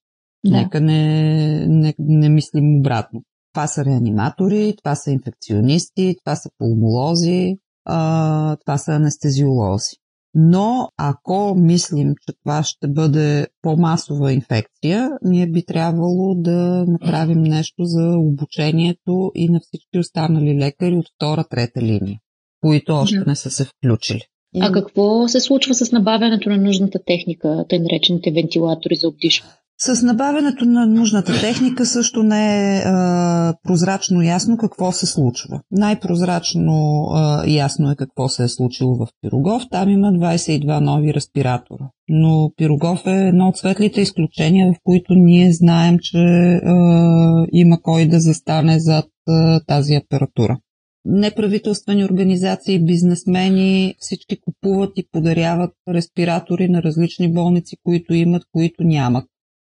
Да. 0.46 0.51
Нека 0.51 0.82
не, 0.82 1.65
не, 1.67 1.94
не 2.00 2.29
мислим 2.29 2.79
обратно. 2.79 3.22
Това 3.53 3.67
са 3.67 3.86
реаниматори, 3.86 4.75
това 4.77 4.96
са 4.96 5.12
инфекционисти, 5.12 6.15
това 6.24 6.36
са 6.36 6.50
пулмолози, 6.58 7.58
а, 7.86 8.56
това 8.56 8.77
са 8.77 8.91
анестезиолози. 8.91 9.96
Но 10.39 10.89
ако 10.98 11.56
мислим, 11.56 12.13
че 12.27 12.34
това 12.44 12.63
ще 12.63 12.88
бъде 12.88 13.48
по-масова 13.62 14.34
инфекция, 14.34 15.10
ние 15.22 15.48
би 15.48 15.65
трябвало 15.65 16.36
да 16.36 16.86
направим 16.88 17.41
нещо 17.41 17.86
за 17.86 18.17
обучението 18.17 19.32
и 19.36 19.50
на 19.50 19.60
всички 19.60 20.00
останали 20.00 20.58
лекари 20.58 20.96
от 20.96 21.06
втора, 21.15 21.44
трета 21.50 21.82
линия, 21.82 22.20
които 22.62 22.94
още 22.94 23.24
не 23.27 23.36
са 23.36 23.50
се 23.50 23.65
включили. 23.65 24.22
А 24.60 24.72
какво 24.72 25.27
се 25.27 25.39
случва 25.39 25.74
с 25.74 25.91
набавянето 25.91 26.50
на 26.50 26.58
нужната 26.58 27.00
техника, 27.06 27.65
тъй 27.70 27.79
наречените 27.79 28.32
вентилатори 28.32 28.96
за 28.96 29.08
обдишване? 29.08 29.53
С 29.79 30.03
набавянето 30.03 30.65
на 30.65 30.86
нужната 30.86 31.39
техника 31.41 31.86
също 31.86 32.24
не 32.24 32.75
е 32.77 32.81
а, 32.86 33.53
прозрачно 33.63 34.22
ясно 34.22 34.57
какво 34.57 34.91
се 34.91 35.05
случва. 35.05 35.62
Най-прозрачно 35.72 37.07
а, 37.13 37.48
ясно 37.48 37.91
е 37.91 37.96
какво 37.96 38.29
се 38.29 38.43
е 38.43 38.48
случило 38.48 38.96
в 38.96 39.07
Пирогов. 39.22 39.63
Там 39.72 39.89
има 39.89 40.07
22 40.07 40.79
нови 40.79 41.13
респиратора. 41.13 41.89
Но 42.10 42.51
Пирогов 42.57 43.07
е 43.07 43.27
едно 43.27 43.48
от 43.48 43.57
светлите 43.57 44.01
изключения, 44.01 44.74
в 44.74 44.75
които 44.84 45.13
ние 45.13 45.51
знаем, 45.51 45.98
че 46.01 46.17
а, 46.17 47.46
има 47.51 47.81
кой 47.81 48.05
да 48.05 48.19
застане 48.19 48.79
зад 48.79 49.05
а, 49.27 49.60
тази 49.60 49.96
апаратура. 49.96 50.57
Неправителствени 51.05 52.05
организации, 52.05 52.86
бизнесмени, 52.86 53.96
всички 54.00 54.39
купуват 54.41 54.91
и 54.96 55.07
подаряват 55.12 55.72
респиратори 55.89 56.69
на 56.69 56.84
различни 56.84 57.34
болници, 57.34 57.75
които 57.84 58.13
имат, 58.13 58.43
които 58.51 58.84
нямат 58.84 59.25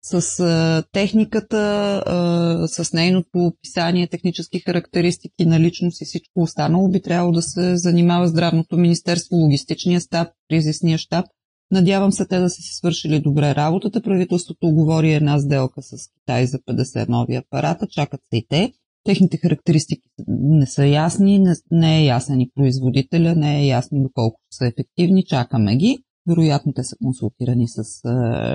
с 0.07 0.39
а, 0.39 0.83
техниката, 0.91 1.57
а, 2.05 2.67
с 2.67 2.93
нейното 2.93 3.29
описание, 3.33 4.07
технически 4.07 4.59
характеристики, 4.59 5.45
наличност 5.45 6.01
и 6.01 6.05
всичко 6.05 6.41
останало, 6.41 6.89
би 6.89 7.01
трябвало 7.01 7.31
да 7.31 7.41
се 7.41 7.77
занимава 7.77 8.27
здравното 8.27 8.77
министерство, 8.77 9.35
логистичния 9.35 9.99
щаб, 9.99 10.27
кризисния 10.49 10.97
щаб. 10.97 11.25
Надявам 11.71 12.11
се 12.11 12.25
те 12.25 12.39
да 12.39 12.49
са 12.49 12.61
си 12.61 12.73
свършили 12.73 13.19
добре 13.19 13.55
работата. 13.55 14.01
Правителството 14.01 14.67
оговори 14.67 15.13
една 15.13 15.39
сделка 15.39 15.81
с 15.81 15.95
Китай 16.19 16.45
за 16.45 16.59
50 16.59 17.09
нови 17.09 17.35
апарата, 17.35 17.87
чакат 17.87 18.21
се 18.29 18.37
и 18.37 18.45
те. 18.49 18.73
Техните 19.03 19.37
характеристики 19.37 20.09
не 20.27 20.65
са 20.65 20.85
ясни, 20.85 21.39
не, 21.39 21.53
не 21.71 21.99
е 21.99 22.05
ясен 22.05 22.41
и 22.41 22.51
производителя, 22.55 23.35
не 23.35 23.61
е 23.61 23.65
ясно 23.65 24.03
доколко 24.03 24.39
са 24.51 24.67
ефективни, 24.67 25.25
чакаме 25.25 25.75
ги. 25.75 25.97
Вероятно 26.27 26.73
те 26.73 26.83
са 26.83 26.95
консултирани 27.03 27.67
с 27.67 27.83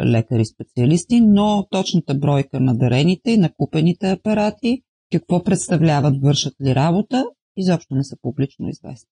лекари-специалисти, 0.04 1.20
но 1.20 1.66
точната 1.70 2.14
бройка 2.14 2.60
на 2.60 2.74
дарените 2.74 3.30
и 3.30 3.38
на 3.38 3.50
купените 3.56 4.10
апарати, 4.10 4.82
какво 5.12 5.42
представляват, 5.42 6.22
вършат 6.22 6.54
ли 6.60 6.74
работа, 6.74 7.24
изобщо 7.56 7.94
не 7.94 8.04
са 8.04 8.16
публично 8.22 8.68
известни. 8.68 9.08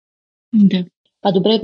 Да. 0.55 0.85
А 1.23 1.33
добре, 1.33 1.61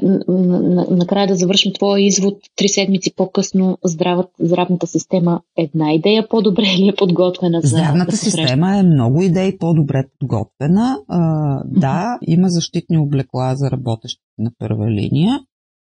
накрая 0.90 1.28
да 1.28 1.34
завършим 1.34 1.72
твоя 1.72 2.06
извод. 2.06 2.38
Три 2.56 2.68
седмици 2.68 3.14
по-късно 3.16 3.78
здравът, 3.84 4.30
здравната 4.40 4.86
система 4.86 5.40
една 5.56 5.92
идея 5.92 6.28
по-добре 6.28 6.62
ли 6.62 6.88
е 6.88 6.96
подготвена 6.96 7.60
за 7.60 7.68
Здравната 7.68 8.10
да 8.10 8.16
система 8.16 8.78
е 8.78 8.82
много 8.82 9.22
идеи 9.22 9.58
по-добре 9.58 10.04
подготвена. 10.18 10.98
А, 11.08 11.62
да, 11.66 12.18
има 12.22 12.48
защитни 12.48 12.98
облекла 12.98 13.56
за 13.56 13.70
работещите 13.70 14.24
на 14.38 14.50
първа 14.58 14.90
линия, 14.90 15.40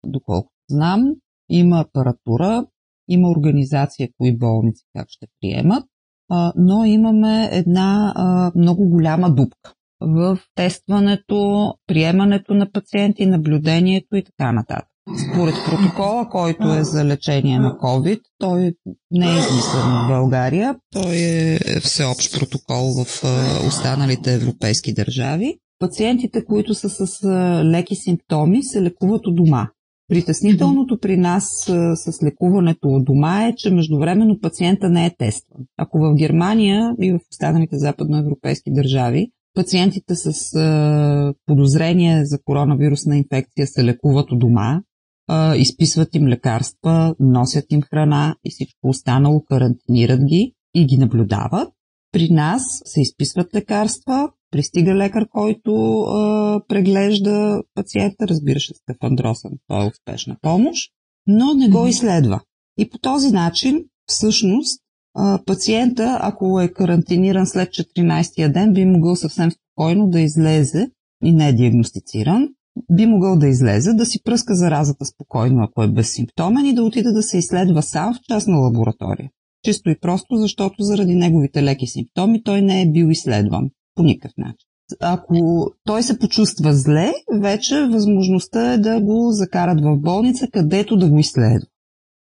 доколко 0.05 0.52
знам, 0.69 1.15
има 1.49 1.79
апаратура, 1.79 2.65
има 3.07 3.29
организация 3.29 4.09
кои 4.17 4.37
болници 4.37 4.83
как 4.95 5.05
ще 5.09 5.27
приемат, 5.41 5.83
а, 6.29 6.53
но 6.55 6.85
имаме 6.85 7.49
една 7.51 8.13
а, 8.15 8.51
много 8.55 8.89
голяма 8.89 9.31
дупка 9.31 9.73
в 10.01 10.39
тестването, 10.55 11.73
приемането 11.87 12.53
на 12.53 12.71
пациенти, 12.71 13.25
наблюдението 13.25 14.15
и 14.15 14.23
така 14.23 14.51
нататък. 14.51 14.87
Според 15.31 15.55
протокола, 15.65 16.29
който 16.29 16.73
е 16.73 16.83
за 16.83 17.05
лечение 17.05 17.59
на 17.59 17.77
COVID, 17.77 18.19
той 18.37 18.73
не 19.11 19.25
е 19.25 19.39
измислен 19.39 19.83
в 19.83 20.07
България. 20.07 20.75
Той 20.91 21.15
е 21.15 21.59
всеобщ 21.79 22.39
протокол 22.39 23.03
в 23.03 23.23
останалите 23.67 24.33
европейски 24.33 24.93
държави. 24.93 25.57
Пациентите, 25.79 26.45
които 26.45 26.73
са 26.73 26.89
с 26.89 27.23
леки 27.63 27.95
симптоми, 27.95 28.63
се 28.63 28.81
лекуват 28.81 29.27
у 29.27 29.31
дома 29.31 29.67
Притеснителното 30.13 30.97
при 30.97 31.17
нас 31.17 31.49
с 31.95 32.23
лекуването 32.23 32.87
от 32.87 33.05
дома 33.05 33.47
е, 33.47 33.53
че 33.55 33.71
междувременно 33.71 34.39
пациента 34.39 34.89
не 34.89 35.05
е 35.05 35.15
тестван. 35.17 35.61
Ако 35.77 35.99
в 35.99 36.13
Германия 36.15 36.95
и 37.01 37.11
в 37.11 37.19
останалите 37.31 37.77
западноевропейски 37.77 38.71
държави 38.71 39.27
пациентите 39.55 40.15
с 40.15 40.33
подозрение 41.45 42.25
за 42.25 42.39
коронавирусна 42.43 43.17
инфекция 43.17 43.67
се 43.67 43.83
лекуват 43.83 44.31
у 44.31 44.35
дома, 44.35 44.81
изписват 45.55 46.15
им 46.15 46.27
лекарства, 46.27 47.15
носят 47.19 47.65
им 47.71 47.81
храна 47.81 48.35
и 48.43 48.49
всичко 48.49 48.89
останало, 48.89 49.43
карантинират 49.43 50.25
ги 50.25 50.53
и 50.75 50.85
ги 50.85 50.97
наблюдават. 50.97 51.69
При 52.11 52.29
нас 52.29 52.63
се 52.85 53.01
изписват 53.01 53.55
лекарства, 53.55 54.29
пристига 54.53 54.95
лекар, 54.95 55.27
който 55.29 56.01
а, 56.01 56.61
преглежда 56.67 57.61
пациента, 57.75 58.27
разбира 58.27 58.59
се, 58.59 58.73
Стефан 58.73 59.15
Дросън, 59.15 59.51
той 59.67 59.85
е 59.85 59.89
успешна 59.89 60.37
помощ, 60.41 60.91
но 61.27 61.53
не 61.53 61.69
го 61.69 61.87
изследва. 61.87 62.41
И 62.77 62.89
по 62.89 62.97
този 62.97 63.31
начин, 63.31 63.85
всъщност, 64.05 64.81
а, 65.15 65.39
пациента, 65.45 66.19
ако 66.21 66.61
е 66.61 66.67
карантиниран 66.67 67.47
след 67.47 67.69
14-я 67.69 68.51
ден, 68.51 68.73
би 68.73 68.85
могъл 68.85 69.15
съвсем 69.15 69.51
спокойно 69.51 70.09
да 70.09 70.19
излезе 70.19 70.89
и 71.23 71.31
не 71.31 71.49
е 71.49 71.53
диагностициран, 71.53 72.49
би 72.91 73.05
могъл 73.05 73.37
да 73.37 73.47
излезе, 73.47 73.93
да 73.93 74.05
си 74.05 74.23
пръска 74.23 74.55
заразата 74.55 75.05
спокойно, 75.05 75.63
ако 75.63 75.83
е 75.83 75.91
безсимптомен 75.91 76.65
и 76.65 76.75
да 76.75 76.83
отиде 76.83 77.11
да 77.11 77.23
се 77.23 77.37
изследва 77.37 77.81
сам 77.81 78.13
в 78.13 78.19
частна 78.29 78.57
лаборатория. 78.57 79.29
Чисто 79.63 79.89
и 79.89 79.99
просто, 79.99 80.35
защото 80.35 80.75
заради 80.79 81.15
неговите 81.15 81.63
леки 81.63 81.87
симптоми 81.87 82.43
той 82.43 82.61
не 82.61 82.81
е 82.81 82.91
бил 82.91 83.05
изследван 83.05 83.69
по 83.95 84.03
никакъв 84.03 84.37
начин. 84.37 84.67
Ако 84.99 85.67
той 85.85 86.03
се 86.03 86.19
почувства 86.19 86.73
зле, 86.73 87.11
вече 87.33 87.75
възможността 87.75 88.73
е 88.73 88.77
да 88.77 89.01
го 89.01 89.31
закарат 89.31 89.81
в 89.81 89.97
болница, 89.97 90.47
където 90.51 90.97
да 90.97 91.09
го 91.09 91.19
изследва. 91.19 91.67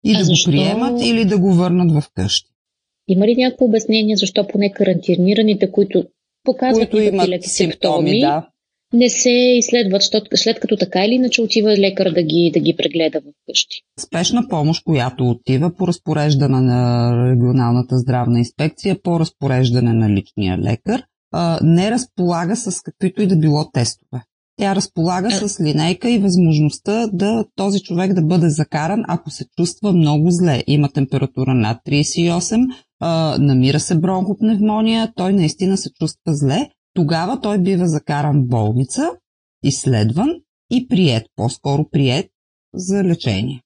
И 0.05 0.15
а 0.15 0.19
да 0.19 0.25
защо... 0.25 0.51
го 0.51 0.57
приемат 0.57 1.03
или 1.03 1.25
да 1.25 1.39
го 1.39 1.53
върнат 1.53 1.93
в 1.93 2.11
къщи. 2.15 2.51
Има 3.09 3.27
ли 3.27 3.37
някакво 3.37 3.65
обяснение 3.65 4.17
защо 4.17 4.49
поне 4.49 4.73
карантинираните, 4.73 5.73
които 5.73 6.05
показват 6.45 6.91
които 6.91 7.15
имат 7.15 7.29
леки 7.29 7.49
симптоми, 7.49 8.11
симптоми 8.11 8.21
да. 8.21 8.49
не 8.93 9.09
се 9.09 9.31
изследват, 9.31 10.03
след 10.35 10.61
като 10.61 10.77
така 10.77 11.05
или 11.05 11.15
иначе 11.15 11.43
отива 11.43 11.77
лекар 11.77 12.13
да 12.13 12.23
ги, 12.23 12.51
да 12.55 12.61
ги 12.61 12.77
прегледа 12.77 13.21
в 13.21 13.25
къщи? 13.49 13.83
Спешна 14.01 14.49
помощ, 14.49 14.85
която 14.85 15.31
отива 15.31 15.77
по 15.77 15.87
разпореждане 15.87 16.61
на 16.61 17.13
регионалната 17.31 17.99
здравна 17.99 18.39
инспекция, 18.39 19.03
по 19.03 19.21
разпореждане 19.21 19.93
на 19.93 20.11
личния 20.11 20.59
лекар– 20.59 21.03
не 21.63 21.91
разполага 21.91 22.57
с 22.57 22.81
каквито 22.83 23.23
и 23.23 23.27
да 23.27 23.37
било 23.37 23.71
тестове. 23.71 24.23
Тя 24.59 24.75
разполага 24.75 25.29
е. 25.29 25.31
с 25.31 25.61
линейка 25.61 26.11
и 26.11 26.19
възможността 26.19 27.07
да 27.13 27.45
този 27.55 27.81
човек 27.81 28.13
да 28.13 28.23
бъде 28.23 28.51
закаран, 28.51 29.03
ако 29.09 29.31
се 29.31 29.45
чувства 29.57 29.93
много 29.93 30.31
зле. 30.31 30.65
Има 30.67 30.89
температура 30.89 31.55
над 31.55 31.79
38, 31.87 32.67
а, 33.01 33.37
намира 33.39 33.81
се 33.81 33.99
бронхопневмония, 33.99 35.13
той 35.17 35.33
наистина 35.33 35.77
се 35.77 35.91
чувства 35.93 36.35
зле. 36.35 36.71
Тогава 36.95 37.41
той 37.41 37.59
бива 37.59 37.87
закаран 37.87 38.43
в 38.43 38.49
болница, 38.49 39.11
изследван 39.65 40.29
и 40.71 40.89
прият, 40.89 41.25
по-скоро 41.37 41.89
прият 41.91 42.27
за 42.75 43.05
лечение. 43.05 43.63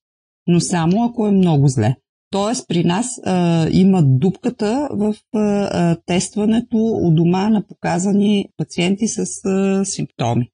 Но 0.47 0.61
само 0.61 1.05
ако 1.05 1.27
е 1.27 1.33
много 1.33 1.69
зле. 1.69 1.97
Тоест 2.31 2.69
при 2.69 2.85
нас 2.85 3.07
а, 3.25 3.67
има 3.71 4.03
дупката 4.03 4.89
в 4.91 5.15
а, 5.35 5.97
тестването 6.07 6.77
у 6.77 7.11
дома 7.15 7.49
на 7.49 7.67
показани 7.67 8.47
пациенти 8.57 9.09
с 9.09 9.45
а, 9.45 9.85
симптоми. 9.85 10.51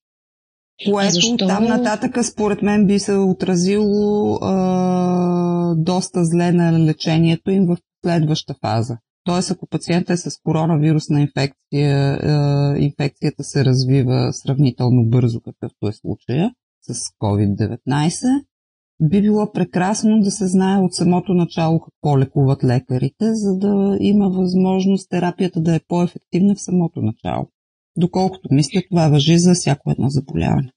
Което 0.91 1.15
Защо? 1.15 1.47
там 1.47 1.65
нататък 1.65 2.25
според 2.25 2.63
мен 2.63 2.87
би 2.87 2.99
се 2.99 3.13
отразило 3.13 4.35
а, 4.35 5.75
доста 5.77 6.25
зле 6.25 6.53
на 6.53 6.79
лечението 6.79 7.51
им 7.51 7.67
в 7.67 7.77
следваща 8.05 8.55
фаза. 8.61 8.99
Тоест, 9.25 9.51
ако 9.51 9.67
пациентът 9.67 10.11
е 10.11 10.17
с 10.17 10.31
коронавирусна 10.43 11.21
инфекция, 11.21 12.19
а, 12.23 12.75
инфекцията 12.79 13.45
се 13.45 13.65
развива 13.65 14.33
сравнително 14.33 15.05
бързо, 15.05 15.41
какъвто 15.41 15.89
е 15.89 15.93
случая 15.93 16.51
с 16.83 16.95
COVID-19, 16.95 18.45
би 19.01 19.23
било 19.23 19.53
прекрасно 19.53 20.21
да 20.21 20.31
се 20.31 20.47
знае 20.47 20.83
от 20.83 20.95
самото 20.95 21.35
начало 21.35 21.81
какво 21.81 22.19
лекуват 22.19 22.65
лекарите, 22.65 23.35
за 23.35 23.59
да 23.59 23.97
има 24.01 24.29
възможност 24.29 25.11
терапията 25.11 25.61
да 25.61 25.75
е 25.75 25.81
по-ефективна 25.89 26.55
в 26.55 26.63
самото 26.63 27.03
начало. 27.03 27.47
Доколкото 27.99 28.49
мисля, 28.51 28.81
това 28.91 29.09
въжи 29.09 29.39
за 29.39 29.55
всяко 29.55 29.91
едно 29.91 30.09
заболяване. 30.09 30.71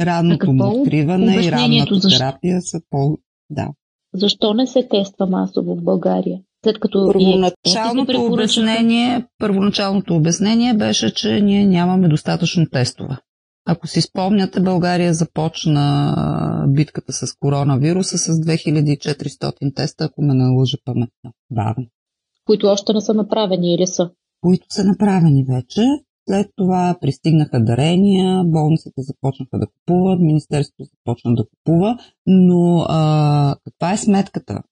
Ранното 0.00 0.52
му 0.52 0.80
откриване 0.80 1.36
и 1.36 1.52
ранната 1.52 1.94
защо? 1.94 2.18
терапия 2.18 2.62
са 2.62 2.80
по... 2.90 3.18
Да. 3.50 3.68
Защо 4.14 4.54
не 4.54 4.66
се 4.66 4.88
тества 4.90 5.26
масово 5.26 5.74
в 5.74 5.82
България? 5.82 6.40
След 6.64 6.80
като 6.80 7.06
първоначалното, 7.12 8.24
обяснение, 8.24 9.26
първоначалното 9.38 10.16
обяснение 10.16 10.74
беше, 10.74 11.14
че 11.14 11.40
ние 11.40 11.66
нямаме 11.66 12.08
достатъчно 12.08 12.66
тестове. 12.72 13.16
Ако 13.70 13.86
си 13.86 14.00
спомняте, 14.00 14.60
България 14.60 15.14
започна 15.14 16.14
битката 16.68 17.12
с 17.12 17.34
коронавируса 17.40 18.18
с 18.18 18.32
2400 18.32 19.74
теста, 19.74 20.04
ако 20.04 20.22
ме 20.22 20.34
налъжа 20.34 20.76
паметта. 20.84 21.30
Бавно. 21.50 21.86
Които 22.46 22.66
още 22.66 22.92
не 22.92 23.00
са 23.00 23.14
направени 23.14 23.74
или 23.74 23.86
са? 23.86 24.10
Които 24.40 24.66
са 24.70 24.84
направени 24.84 25.44
вече. 25.44 25.82
След 26.28 26.50
това 26.56 26.96
пристигнаха 27.00 27.64
дарения, 27.64 28.44
болниците 28.44 29.02
започнаха 29.02 29.58
да 29.58 29.66
купуват, 29.66 30.20
Министерството 30.20 30.84
започна 30.84 31.34
да 31.34 31.44
купува, 31.44 31.98
но 32.26 32.86
а, 32.88 33.56
каква 33.64 33.92
е 33.92 33.96
сметката? 33.96 34.62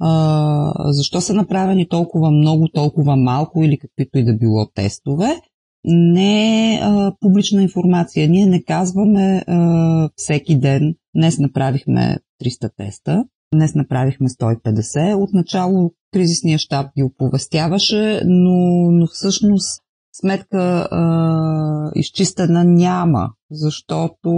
А, 0.00 0.92
защо 0.92 1.20
са 1.20 1.34
направени 1.34 1.88
толкова 1.88 2.30
много, 2.30 2.68
толкова 2.68 3.16
малко 3.16 3.62
или 3.62 3.78
каквито 3.78 4.18
и 4.18 4.24
да 4.24 4.34
било 4.34 4.66
тестове? 4.74 5.40
Не 5.84 6.74
е 6.74 6.80
публична 7.20 7.62
информация. 7.62 8.28
Ние 8.28 8.46
не 8.46 8.62
казваме 8.62 9.44
а, 9.46 10.08
всеки 10.16 10.58
ден, 10.58 10.94
днес 11.16 11.38
направихме 11.38 12.18
300 12.44 12.70
теста, 12.76 13.24
днес 13.54 13.74
направихме 13.74 14.28
150. 14.28 15.22
Отначало 15.22 15.90
кризисния 16.12 16.58
щаб 16.58 16.86
ги 16.96 17.02
оповестяваше, 17.02 18.22
но, 18.24 18.90
но 18.90 19.06
всъщност 19.06 19.82
сметка 20.20 20.88
а, 20.90 21.90
изчистена 21.94 22.64
няма, 22.64 23.30
защото 23.50 24.30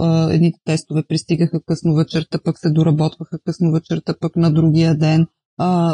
а, 0.00 0.32
едните 0.32 0.58
тестове 0.64 1.02
пристигаха 1.08 1.60
късно 1.66 1.94
вечерта, 1.94 2.38
пък 2.44 2.58
се 2.58 2.70
доработваха 2.70 3.38
късно 3.44 3.72
вечерта, 3.72 4.14
пък 4.20 4.36
на 4.36 4.52
другия 4.52 4.98
ден. 4.98 5.26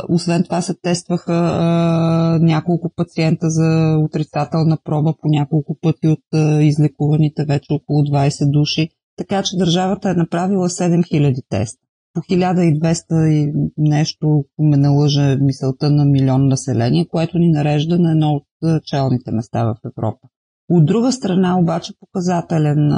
Освен 0.09 0.45
това 0.45 0.61
се 0.61 0.75
тестваха 0.83 1.33
а, 1.33 2.39
няколко 2.43 2.91
пациента 2.97 3.51
за 3.51 3.99
отрицателна 4.05 4.79
проба 4.85 5.15
по 5.23 5.29
няколко 5.29 5.77
пъти 5.81 6.09
от 6.09 6.25
а, 6.35 6.63
излекуваните 6.63 7.45
вече 7.45 7.73
около 7.73 8.03
20 8.03 8.51
души. 8.51 8.89
Така 9.17 9.43
че 9.43 9.57
държавата 9.57 10.11
е 10.11 10.15
направила 10.15 10.69
7000 10.69 11.43
теста. 11.49 11.79
По 12.15 12.21
1200 12.21 13.29
и 13.31 13.53
нещо, 13.79 14.45
ме 14.59 14.77
налъжа 14.77 15.37
мисълта 15.41 15.91
на 15.91 16.05
милион 16.05 16.49
население, 16.49 17.09
което 17.09 17.39
ни 17.39 17.49
нарежда 17.49 17.99
на 17.99 18.11
едно 18.11 18.31
от 18.33 18.85
челните 18.85 19.31
места 19.31 19.65
в 19.65 19.75
Европа. 19.87 20.29
От 20.69 20.87
друга 20.87 21.13
страна 21.13 21.59
обаче 21.59 21.93
показателен 22.01 22.91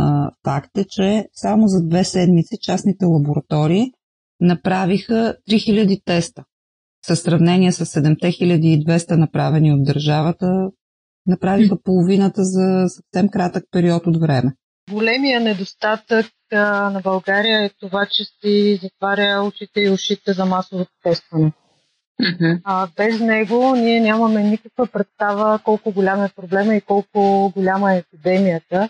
факт 0.45 0.79
е, 0.79 0.85
че 0.85 1.29
само 1.33 1.69
за 1.69 1.87
две 1.87 2.05
седмици 2.05 2.57
частните 2.63 3.05
лаборатории 3.05 3.93
направиха 4.41 5.35
3000 5.51 6.05
теста 6.05 6.45
със 7.07 7.21
сравнение 7.21 7.73
с 7.73 7.87
7200 7.87 9.17
направени 9.17 9.73
от 9.73 9.85
държавата, 9.85 10.71
направиха 11.27 11.83
половината 11.83 12.45
за 12.45 12.89
съвсем 12.89 13.29
кратък 13.29 13.65
период 13.71 14.07
от 14.07 14.21
време. 14.21 14.53
Големия 14.91 15.41
недостатък 15.41 16.27
а, 16.53 16.91
на 16.91 17.01
България 17.01 17.65
е 17.65 17.71
това, 17.81 18.07
че 18.07 18.25
си 18.25 18.79
затваря 18.83 19.43
очите 19.43 19.81
и 19.81 19.91
ушите 19.91 20.33
за 20.33 20.45
масовото 20.45 20.91
тестване. 21.03 21.53
Uh-huh. 22.23 22.61
А, 22.65 22.89
без 22.97 23.21
него 23.21 23.75
ние 23.77 24.01
нямаме 24.01 24.43
никаква 24.43 24.87
представа 24.87 25.59
колко 25.65 25.93
голям 25.93 26.25
е 26.25 26.31
проблема 26.37 26.75
и 26.75 26.81
колко 26.81 27.53
голяма 27.57 27.95
е 27.95 27.99
епидемията. 27.99 28.89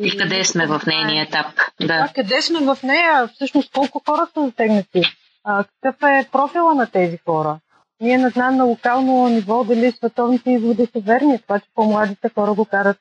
И, 0.00 0.06
и 0.06 0.18
къде 0.18 0.44
сме 0.44 0.66
в 0.66 0.82
нейния 0.86 1.24
етап. 1.24 1.46
Да. 1.80 1.86
да, 1.86 2.12
къде 2.14 2.42
сме 2.42 2.58
в 2.58 2.78
нея, 2.82 3.28
всъщност 3.34 3.72
колко 3.72 4.02
хора 4.06 4.26
са 4.34 4.46
засегнати 4.46 5.02
а, 5.44 5.64
какъв 5.64 6.02
е 6.02 6.28
профила 6.32 6.74
на 6.74 6.86
тези 6.90 7.16
хора. 7.16 7.58
Ние 8.00 8.18
не 8.18 8.30
знаем 8.30 8.56
на 8.56 8.64
локално 8.64 9.28
ниво 9.28 9.64
дали 9.64 9.92
световните 9.92 10.50
изводи 10.50 10.86
са 10.86 11.00
верни. 11.00 11.38
Това, 11.38 11.58
че 11.58 11.68
по-младите 11.74 12.30
хора 12.34 12.52
го 12.54 12.64
карат 12.64 12.98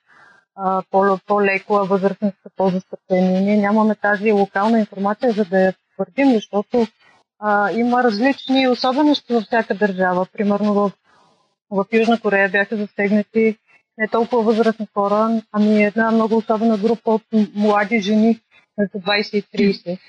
а, 0.55 0.83
по-леко, 1.27 1.75
а 1.75 1.83
възрастните 1.83 2.37
са 2.43 2.49
по-застъпени. 2.55 3.41
Ние 3.41 3.57
нямаме 3.57 3.95
тази 3.95 4.31
локална 4.31 4.79
информация, 4.79 5.31
за 5.31 5.45
да 5.45 5.59
я 5.59 5.73
твърдим, 5.95 6.33
защото 6.33 6.87
а, 7.39 7.71
има 7.71 8.03
различни 8.03 8.67
особености 8.67 9.33
във 9.33 9.43
всяка 9.43 9.75
държава. 9.75 10.25
Примерно 10.33 10.73
в, 10.73 10.91
в 11.71 11.85
Южна 11.93 12.19
Корея 12.19 12.49
бяха 12.49 12.77
засегнати 12.77 13.57
не 13.97 14.07
толкова 14.07 14.43
възрастни 14.43 14.87
хора, 14.93 15.41
ами 15.51 15.83
една 15.83 16.11
много 16.11 16.37
особена 16.37 16.77
група 16.77 17.11
от 17.11 17.23
млади 17.55 17.99
жени 18.01 18.39
между 18.77 18.97
20 18.97 19.35
и 19.35 19.73
30 19.73 19.99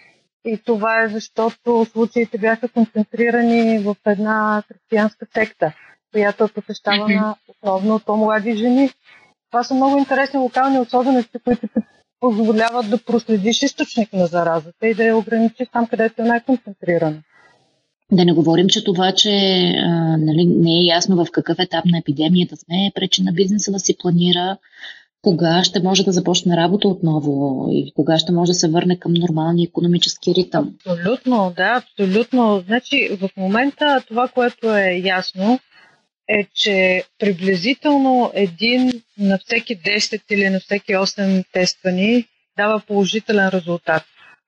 И 0.45 0.59
това 0.65 1.03
е 1.03 1.09
защото 1.09 1.87
случаите 1.93 2.39
бяха 2.39 2.69
концентрирани 2.69 3.79
в 3.79 3.97
една 4.07 4.63
християнска 4.69 5.27
секта, 5.35 5.73
която 6.13 6.45
е 6.45 6.49
посещавана 6.49 7.37
основно 7.49 7.95
от 7.95 8.05
по-млади 8.05 8.57
жени. 8.57 8.91
Това 9.51 9.63
са 9.65 9.75
много 9.75 9.99
интересни 9.99 10.39
локални 10.39 10.81
особености, 10.81 11.39
които 11.45 11.69
ти 11.69 11.81
позволяват 12.21 12.91
да 12.91 13.05
проследиш 13.05 13.63
източник 13.63 14.13
на 14.13 14.27
заразата 14.27 14.89
и 14.89 14.95
да 14.95 15.05
я 15.05 15.17
ограничиш 15.17 15.69
там, 15.73 15.87
където 15.87 16.23
е 16.23 16.25
най-концентрирана. 16.25 17.23
Да 18.13 18.25
не 18.25 18.33
говорим, 18.33 18.69
че 18.69 18.85
това, 18.85 19.13
че 19.13 19.31
а, 19.77 20.17
нали, 20.17 20.45
не 20.45 20.81
е 20.81 20.85
ясно 20.85 21.25
в 21.25 21.31
какъв 21.33 21.59
етап 21.59 21.85
на 21.85 21.99
епидемията 21.99 22.57
сме, 22.57 22.93
пречи 22.95 23.23
на 23.23 23.33
бизнеса 23.33 23.73
да 23.73 23.79
си 23.79 23.97
планира 23.99 24.57
кога 25.23 25.65
ще 25.65 25.83
може 25.83 26.05
да 26.05 26.13
започне 26.13 26.57
работа 26.57 26.89
отново 26.89 27.67
и 27.71 27.93
кога 27.95 28.19
ще 28.19 28.33
може 28.33 28.51
да 28.51 28.55
се 28.55 28.69
върне 28.69 28.99
към 28.99 29.13
нормалния 29.13 29.65
економически 29.69 30.35
ритъм. 30.35 30.75
Абсолютно, 30.87 31.53
да, 31.57 31.83
абсолютно. 31.85 32.65
Значи 32.67 33.09
в 33.21 33.31
момента 33.37 34.03
това, 34.09 34.29
което 34.29 34.77
е 34.77 35.03
ясно, 35.05 35.59
е, 36.29 36.47
че 36.55 37.05
приблизително 37.19 38.31
един 38.35 38.93
на 39.19 39.39
всеки 39.39 39.79
10 39.79 40.23
или 40.31 40.51
на 40.51 40.61
всеки 40.61 40.93
8 40.93 41.45
тествани 41.53 42.25
дава 42.57 42.81
положителен 42.81 43.49
резултат. 43.49 44.03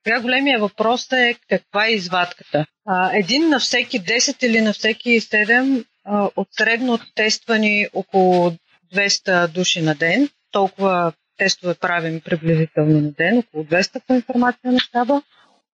Сега 0.06 0.20
големия 0.20 0.58
въпрос 0.58 1.12
е 1.12 1.34
каква 1.48 1.86
е 1.86 1.92
извадката. 1.92 2.66
А, 2.86 3.10
един 3.16 3.48
на 3.48 3.58
всеки 3.58 4.00
10 4.00 4.46
или 4.46 4.60
на 4.60 4.72
всеки 4.72 5.20
7 5.20 5.84
а, 6.04 6.30
от 6.36 6.48
средно 6.50 6.98
тествани 7.14 7.88
около 7.94 8.52
200 8.94 9.48
души 9.48 9.82
на 9.82 9.94
ден, 9.94 10.28
толкова 10.52 11.12
тестове 11.36 11.74
правим 11.74 12.20
приблизително 12.20 13.00
на 13.00 13.12
ден, 13.12 13.38
около 13.38 13.64
200 13.64 14.00
по 14.06 14.14
информация 14.14 14.72
на 14.72 14.80
щаба, 14.80 15.22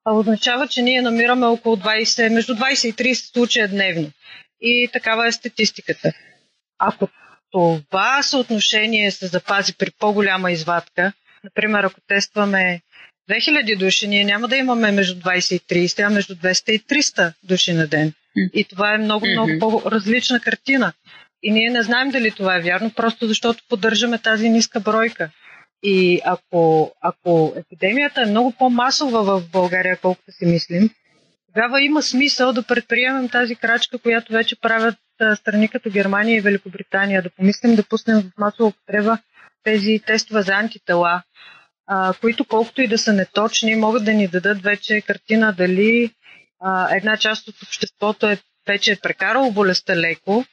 а 0.05 0.13
означава, 0.13 0.69
че 0.69 0.83
ние 0.83 1.03
намираме 1.03 1.47
около 1.47 1.77
20, 1.77 2.29
между 2.29 2.55
20 2.55 2.89
и 2.89 3.15
30 3.15 3.33
случая 3.33 3.69
дневно. 3.69 4.11
И 4.61 4.89
такава 4.93 5.27
е 5.27 5.33
статистиката. 5.33 6.13
Ако 6.79 7.09
това 7.51 8.23
съотношение 8.23 9.11
се 9.11 9.27
запази 9.27 9.75
при 9.75 9.91
по-голяма 9.99 10.53
извадка, 10.53 11.13
например, 11.45 11.85
ако 11.85 12.01
тестваме 12.09 12.81
2000 13.31 13.79
души, 13.79 14.09
ние 14.09 14.25
няма 14.25 14.49
да 14.49 14.57
имаме 14.57 14.93
между 14.93 15.21
20 15.21 15.55
и 15.55 15.89
30, 15.89 16.07
а 16.07 16.11
между 16.11 16.35
200 16.35 16.71
и 16.71 16.81
300 16.81 17.33
души 17.43 17.73
на 17.73 17.87
ден. 17.87 18.13
И 18.55 18.65
това 18.65 18.95
е 18.95 18.99
много, 18.99 19.27
много 19.27 19.51
по-различна 19.61 20.41
картина. 20.41 20.93
И 21.47 21.51
ние 21.51 21.71
не 21.71 21.83
знаем 21.83 22.11
дали 22.11 22.31
това 22.31 22.57
е 22.57 22.61
вярно, 22.61 22.91
просто 22.91 23.27
защото 23.27 23.65
поддържаме 23.69 24.19
тази 24.19 24.49
ниска 24.49 24.81
бройка. 24.81 25.31
И 25.83 26.21
ако, 26.25 26.93
ако 27.01 27.53
епидемията 27.57 28.23
е 28.23 28.27
много 28.27 28.53
по-масова 28.53 29.23
в 29.23 29.51
България, 29.53 29.99
колкото 30.03 30.33
си 30.33 30.47
мислим, 30.47 30.91
тогава 31.47 31.83
има 31.83 32.03
смисъл 32.03 32.53
да 32.53 32.63
предприемем 32.63 33.29
тази 33.29 33.57
крачка, 33.57 33.99
която 33.99 34.33
вече 34.33 34.61
правят 34.61 34.97
страни 35.37 35.69
като 35.69 35.91
Германия 35.91 36.37
и 36.37 36.41
Великобритания, 36.41 37.23
да 37.23 37.31
помислим 37.31 37.75
да 37.75 37.83
пуснем 37.83 38.21
в 38.23 38.39
масова 38.39 38.69
употреба 38.69 39.19
тези 39.63 40.01
тестове 40.07 40.43
за 40.43 40.53
антитела, 40.53 41.23
които 42.21 42.45
колкото 42.45 42.83
и 42.83 42.89
да 42.89 42.99
са 42.99 43.13
неточни, 43.13 43.77
могат 43.77 44.05
да 44.05 44.13
ни 44.13 44.29
дадат 44.29 44.63
вече 44.63 45.01
картина 45.01 45.53
дали 45.53 46.11
една 46.91 47.17
част 47.17 47.49
от 47.49 47.63
обществото 47.63 48.29
е 48.29 48.39
вече 48.67 48.93
е 48.93 48.97
прекарало 48.97 49.53
болестта 49.53 49.97
леко 49.97 50.45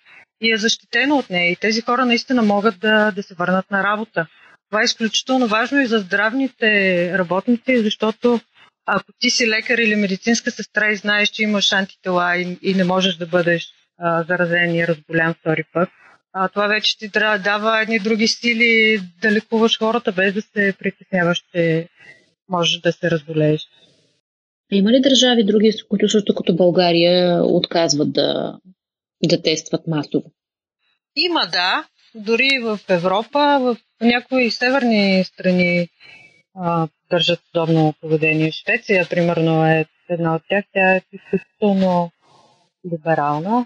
и 0.44 0.52
е 0.52 0.58
защитено 0.58 1.18
от 1.18 1.30
нея. 1.30 1.52
И 1.52 1.56
тези 1.56 1.82
хора 1.82 2.06
наистина 2.06 2.42
могат 2.42 2.80
да, 2.80 3.12
да 3.12 3.24
се 3.24 3.34
върнат 3.34 3.72
на 3.72 3.84
работа. 3.84 4.28
Това 4.70 4.82
е 4.82 4.86
изключително 4.86 5.48
важно 5.48 5.82
и 5.82 5.86
за 5.86 6.00
здравните 6.00 7.18
работници, 7.18 7.84
защото 7.84 8.40
ако 8.86 9.06
ти 9.20 9.30
си 9.30 9.48
лекар 9.48 9.78
или 9.78 9.96
медицинска 9.96 10.52
сестра 10.52 10.92
и 10.92 10.96
знаеш, 10.96 11.30
че 11.30 11.44
имаш 11.44 11.72
антитела 11.72 12.38
и, 12.38 12.58
и 12.62 12.74
не 12.74 12.84
можеш 12.84 13.16
да 13.16 13.28
бъдеш 13.28 13.68
а, 13.98 14.24
заразен 14.24 14.76
и 14.76 14.88
разболян 14.88 15.34
втори 15.34 15.64
път, 15.74 15.90
а, 16.34 16.48
това 16.48 16.68
вече 16.68 16.98
ти 16.98 17.10
дава 17.44 17.82
едни 17.82 18.00
други 18.00 18.28
стили 18.28 19.02
да 19.22 19.32
лекуваш 19.32 19.80
хората, 19.80 20.12
без 20.12 20.34
да 20.34 20.42
се 20.42 20.74
притесняваш, 20.80 21.44
че 21.56 21.88
можеш 22.50 22.80
да 22.80 22.92
се 22.92 23.12
разболееш. 23.12 23.62
Има 24.72 24.92
ли 24.92 25.02
държави 25.02 25.44
други, 25.44 25.74
които 25.90 26.10
също 26.10 26.36
като 26.36 26.56
България 26.56 27.44
отказват 27.44 28.14
да, 28.14 28.58
да 29.28 29.42
тестват 29.42 29.88
масово? 29.88 30.32
Има, 31.16 31.48
да. 31.52 31.86
Дори 32.16 32.60
в 32.64 32.80
Европа, 32.90 33.60
в 33.62 33.78
някои 34.02 34.52
северни 34.52 35.24
страни 35.24 35.90
а, 36.56 36.88
държат 37.12 37.40
подобно 37.54 37.94
поведение. 38.02 38.52
Швеция, 38.52 39.10
примерно, 39.10 39.66
е 39.66 39.86
една 40.10 40.36
от 40.36 40.42
тях. 40.50 40.66
Тя 40.74 40.96
е 40.96 41.02
изключително 41.14 42.12
либерална 42.92 43.66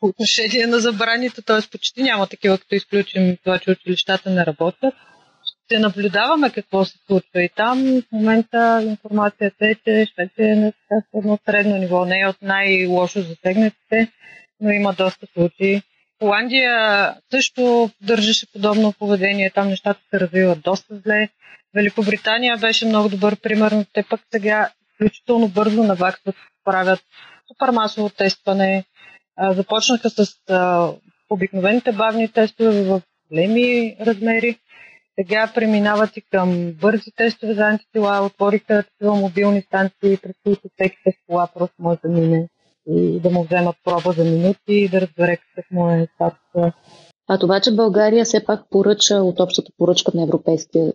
по 0.00 0.06
отношение 0.06 0.66
на 0.66 0.78
забраните, 0.78 1.42
т.е. 1.42 1.70
почти 1.70 2.02
няма 2.02 2.26
такива, 2.26 2.58
като 2.58 2.74
изключим 2.74 3.36
това, 3.44 3.58
че 3.58 3.70
училищата 3.70 4.30
не 4.30 4.46
работят. 4.46 4.94
Ще 5.64 5.78
наблюдаваме 5.78 6.50
какво 6.50 6.84
се 6.84 6.98
случва 7.06 7.42
и 7.42 7.48
там 7.56 8.02
в 8.02 8.12
момента 8.12 8.82
информацията 8.86 9.66
е, 9.66 9.74
че 9.74 10.06
Швеция 10.14 10.52
е 10.52 10.56
на 10.56 10.72
едно 11.14 11.38
средно 11.44 11.76
ниво, 11.76 12.04
не 12.04 12.20
е 12.20 12.28
от 12.28 12.42
най-лошо 12.42 13.20
засегнатите, 13.20 14.12
но 14.60 14.70
има 14.70 14.92
доста 14.92 15.26
случаи. 15.32 15.82
Холандия 16.18 17.14
също 17.30 17.90
държеше 18.00 18.52
подобно 18.52 18.92
поведение, 18.92 19.50
там 19.50 19.68
нещата 19.68 20.00
се 20.10 20.20
развиват 20.20 20.60
доста 20.60 20.96
зле. 21.04 21.28
Великобритания 21.74 22.56
беше 22.56 22.86
много 22.86 23.08
добър 23.08 23.36
пример, 23.36 23.72
но 23.72 23.84
те 23.92 24.02
пък 24.02 24.20
сега 24.30 24.70
изключително 24.92 25.48
бързо 25.48 25.82
наваксват, 25.82 26.36
правят 26.64 27.00
супер 27.48 27.70
масово 27.70 28.08
тестване, 28.08 28.84
започнаха 29.50 30.10
с 30.10 30.26
обикновените 31.30 31.92
бавни 31.92 32.28
тестове 32.28 32.82
в 32.82 33.02
големи 33.30 33.96
размери. 34.00 34.58
Сега 35.20 35.52
преминават 35.54 36.16
и 36.16 36.22
към 36.30 36.72
бързи 36.72 37.10
тестове 37.16 37.54
за 37.54 37.62
антитела, 37.62 38.26
отвориха 38.26 38.82
такива 38.82 39.14
мобилни 39.14 39.62
станции, 39.62 40.16
през 40.16 40.34
които 40.42 40.68
всеки 40.74 40.96
с 40.96 41.26
кола 41.26 41.48
просто 41.54 41.74
може 41.78 41.98
да 42.04 42.08
мине 42.08 42.48
и 42.90 43.20
да 43.20 43.30
му 43.30 43.44
вземат 43.44 43.76
проба 43.84 44.12
за 44.12 44.24
минути 44.24 44.56
и 44.68 44.88
да 44.88 45.00
разбере 45.00 45.36
какъв 45.36 45.70
му 45.70 45.90
е 45.90 46.06
статус. 46.14 46.72
А 47.30 47.38
това, 47.38 47.60
че 47.60 47.74
България 47.74 48.24
все 48.24 48.44
пак 48.44 48.70
поръча 48.70 49.14
от 49.14 49.40
общата 49.40 49.72
поръчка 49.78 50.12
на 50.14 50.22
Европейския 50.22 50.86
е, 50.86 50.92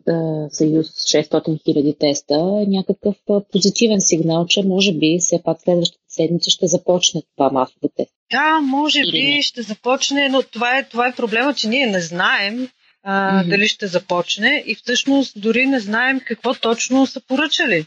съюз 0.50 0.88
600 0.88 1.30
000 1.32 2.00
теста 2.00 2.34
е 2.36 2.66
някакъв 2.68 3.16
позитивен 3.52 4.02
сигнал, 4.02 4.46
че 4.46 4.64
може 4.64 4.94
би 4.94 5.18
все 5.20 5.42
пак 5.44 5.62
следващата 5.62 6.04
седмица 6.10 6.50
ще 6.50 6.68
започне 6.68 7.22
това 7.38 7.50
масово 7.50 7.90
тест. 7.98 8.12
Да, 8.32 8.60
може 8.62 9.02
би 9.12 9.42
ще 9.42 9.62
започне, 9.62 10.30
но 10.30 10.44
това 10.44 10.78
е, 10.78 10.84
това 10.84 11.08
е 11.08 11.16
проблема, 11.16 11.54
че 11.54 11.70
ние 11.70 11.88
не 11.88 12.02
знаем 12.02 12.68
а, 13.04 13.44
mm-hmm. 13.44 13.50
дали 13.50 13.68
ще 13.68 13.88
започне 13.88 14.64
и 14.68 14.76
всъщност 14.76 15.42
дори 15.42 15.66
не 15.66 15.80
знаем 15.80 16.22
какво 16.26 16.54
точно 16.54 17.08
са 17.08 17.22
поръчали. 17.28 17.86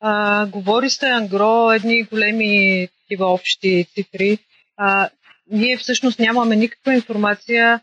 А, 0.00 0.46
говори 0.46 0.90
се 0.90 1.06
ангро, 1.06 1.70
едни 1.70 2.02
големи 2.02 2.88
такива 3.08 3.26
общи 3.26 3.86
цифри. 3.94 4.38
А, 4.76 5.08
ние 5.50 5.76
всъщност 5.76 6.18
нямаме 6.18 6.56
никаква 6.56 6.94
информация 6.94 7.80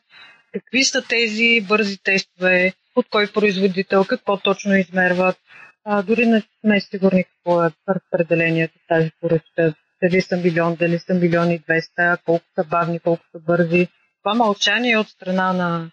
какви 0.53 0.83
са 0.83 1.01
тези 1.07 1.61
бързи 1.67 1.97
тестове, 2.03 2.73
от 2.95 3.05
кой 3.09 3.27
производител, 3.27 4.05
какво 4.05 4.37
точно 4.37 4.75
измерват. 4.75 5.37
А, 5.85 6.01
дори 6.01 6.25
не 6.25 6.41
сме 6.59 6.81
сигурни 6.81 7.23
какво 7.23 7.63
е 7.63 7.71
разпределението 7.89 8.73
в 8.79 8.87
тази 8.87 9.11
поръчка. 9.21 9.73
Дали 10.03 10.21
са 10.21 10.37
милион, 10.37 10.75
дали 10.75 10.99
са 10.99 11.13
милион 11.13 11.51
и 11.51 11.59
200, 11.59 12.17
колко 12.25 12.45
са 12.55 12.63
бавни, 12.63 12.99
колко 12.99 13.23
са 13.31 13.39
бързи. 13.39 13.87
Това 14.23 14.33
мълчание 14.35 14.97
от 14.97 15.09
страна 15.09 15.53
на, 15.53 15.91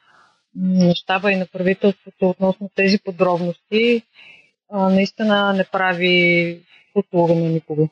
на 0.57 0.95
щаба 0.95 1.33
и 1.33 1.37
на 1.37 1.47
правителството 1.47 2.31
относно 2.31 2.71
тези 2.75 2.99
подробности 2.99 4.03
а, 4.73 4.89
наистина 4.89 5.53
не 5.53 5.65
прави 5.65 6.61
услуга 6.95 7.35
на 7.35 7.49
никого. 7.49 7.89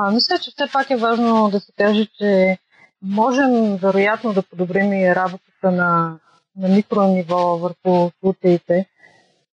А, 0.00 0.10
мисля, 0.10 0.38
че 0.38 0.50
все 0.50 0.72
пак 0.72 0.90
е 0.90 0.96
важно 0.96 1.50
да 1.50 1.60
се 1.60 1.72
каже, 1.72 2.06
че 2.06 2.58
можем 3.02 3.76
вероятно 3.76 4.32
да 4.32 4.42
подобрим 4.42 4.92
и 4.92 5.14
работата 5.14 5.70
на, 5.70 6.18
на 6.56 6.68
микрониво 6.68 7.58
върху 7.58 8.10
случаите, 8.20 8.86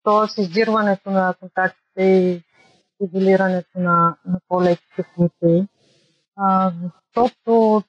т.е. 0.04 0.40
издирването 0.40 1.10
на 1.10 1.34
контактите 1.40 2.02
и 2.02 2.42
изолирането 3.00 3.78
на, 3.78 4.16
на 4.26 4.38
по-леките 4.48 5.04
случаи. 5.14 5.66
А, 6.36 6.72
защото 7.16 7.82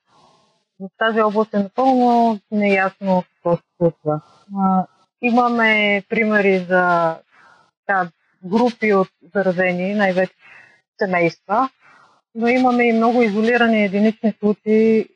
в 0.79 0.89
тази 0.97 1.21
област 1.21 1.53
е 1.53 1.59
напълно 1.59 2.39
неясно 2.51 3.23
какво 3.33 3.57
се 3.57 3.63
случва. 3.77 4.21
А, 4.59 4.85
имаме 5.21 6.03
примери 6.09 6.59
за 6.59 7.15
да, 7.87 8.11
групи 8.45 8.93
от 8.93 9.09
заразени, 9.35 9.93
най-вече 9.93 10.33
семейства, 10.99 11.69
но 12.35 12.47
имаме 12.47 12.83
и 12.83 12.93
много 12.93 13.21
изолирани 13.21 13.85
единични 13.85 14.33
случаи 14.39 15.07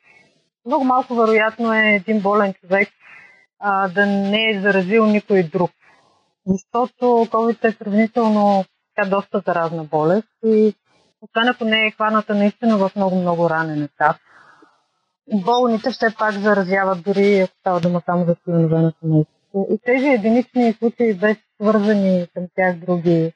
много 0.68 0.84
малко 0.84 1.14
вероятно 1.14 1.72
е 1.72 1.94
един 1.94 2.20
болен 2.20 2.54
човек 2.54 2.88
а, 3.58 3.88
да 3.88 4.06
не 4.06 4.50
е 4.50 4.60
заразил 4.60 5.06
никой 5.06 5.42
друг. 5.42 5.70
Защото 6.46 7.04
COVID 7.04 7.64
е 7.64 7.72
сравнително 7.72 8.64
така, 8.94 9.08
доста 9.08 9.42
заразна 9.46 9.84
болест 9.84 10.28
и 10.46 10.74
освен 11.20 11.48
ако 11.48 11.64
не 11.64 11.86
е 11.86 11.90
хваната 11.90 12.34
наистина 12.34 12.76
в 12.76 12.90
много-много 12.96 13.50
ранен 13.50 13.82
етап. 13.82 14.16
Болните 15.34 15.90
все 15.90 16.14
пак 16.18 16.32
заразяват 16.32 17.02
дори 17.02 17.40
ако 17.40 17.54
става 17.60 17.80
дума 17.80 18.02
само 18.06 18.24
за 18.24 18.36
членове 18.44 18.78
на 18.78 18.92
семейството. 19.00 19.66
И 19.70 19.78
тези 19.84 20.06
единични 20.06 20.72
случаи 20.72 21.14
без 21.14 21.36
свързани 21.60 22.26
към 22.34 22.44
тях 22.56 22.76
други 22.76 23.32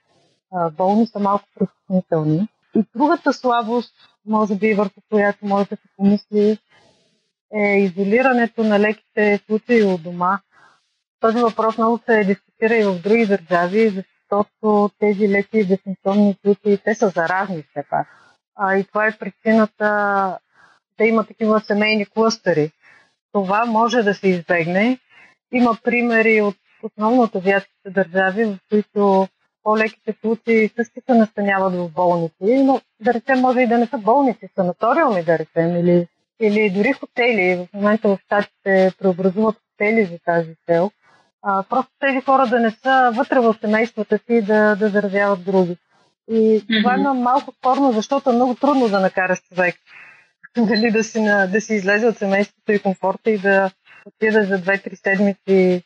а, 0.53 0.71
болни 0.71 1.07
са 1.07 1.18
малко 1.18 1.45
притеснителни. 1.55 2.49
И 2.76 2.85
другата 2.96 3.32
слабост, 3.32 3.94
може 4.26 4.54
би 4.54 4.74
върху 4.74 5.00
която 5.11 5.46
може 5.46 5.68
да 5.68 5.76
се 5.76 5.88
помисли, 5.96 6.58
е 7.54 7.78
изолирането 7.78 8.64
на 8.64 8.80
леките 8.80 9.40
случаи 9.46 9.82
от 9.82 10.02
дома. 10.02 10.40
Този 11.20 11.38
въпрос 11.38 11.78
много 11.78 12.00
се 12.06 12.24
дискутира 12.24 12.76
и 12.76 12.85
в 12.85 13.02
други 13.02 13.26
държави, 13.26 13.88
защото 13.88 14.90
тези 14.98 15.28
леки 15.28 15.64
десенционни 15.66 16.37
случаи, 16.44 16.78
те 16.78 16.94
са 16.94 17.08
заразни 17.08 17.62
все 17.62 17.85
пак. 17.90 18.08
А, 18.56 18.76
и 18.76 18.85
това 18.85 19.06
е 19.06 19.18
причината 19.18 19.88
да 20.98 21.04
има 21.04 21.24
такива 21.26 21.61
семейни 21.61 22.06
клъстери. 22.06 22.72
Това 23.32 23.64
може 23.64 24.02
да 24.02 24.14
се 24.14 24.28
избегне. 24.28 24.98
Има 25.52 25.76
примери 25.85 26.40
от 26.40 26.56
основно 26.82 27.22
от 27.22 27.35
азиатските 27.35 27.90
държави, 27.90 28.44
в 28.44 28.58
които 28.70 29.28
по-леките 29.62 30.14
случаи 30.20 30.70
също 30.77 31.01
се 31.07 31.14
настаняват 31.14 31.75
в 31.75 31.88
болници, 31.88 32.64
но 32.64 32.81
да 33.01 33.14
речем 33.14 33.40
може 33.40 33.61
и 33.61 33.66
да 33.66 33.79
не 33.79 33.87
са 33.87 33.98
болници, 33.98 34.48
санаториуми 34.55 35.25
да 35.25 35.38
речем, 35.38 35.77
или, 35.77 36.07
или 36.40 36.70
дори 36.70 36.92
хотели. 36.92 37.57
В 37.57 37.75
момента 37.75 38.09
в 38.09 38.18
щатите 38.27 38.92
преобразуват 38.98 39.57
хотели 39.70 40.05
за 40.05 40.18
тази 40.25 40.55
цел. 40.66 40.90
А, 41.42 41.62
просто 41.62 41.92
тези 42.01 42.20
хора 42.20 42.46
да 42.46 42.61
не 42.61 42.70
са 42.70 43.12
вътре 43.14 43.40
в 43.40 43.57
семействата 43.61 44.18
си 44.18 44.42
да, 44.42 44.77
да 44.77 44.88
заразяват 44.88 45.44
други. 45.44 45.77
И 46.31 46.35
mm-hmm. 46.35 46.83
това 46.83 46.94
е 46.94 47.14
малко 47.14 47.53
спорно, 47.53 47.92
защото 47.92 48.31
е 48.31 48.35
много 48.35 48.55
трудно 48.55 48.88
да 48.88 49.01
накараш 49.01 49.42
човек 49.42 49.75
дали 50.57 50.90
да 50.92 51.05
си, 51.05 51.20
на, 51.20 51.46
да 51.46 51.61
си 51.61 51.75
излезе 51.75 52.07
от 52.07 52.18
семейството 52.18 52.72
и 52.72 52.79
комфорта 52.79 53.31
и 53.31 53.38
да 53.38 53.70
отида 54.07 54.44
за 54.44 54.59
2-3 54.59 54.94
седмици 54.94 55.83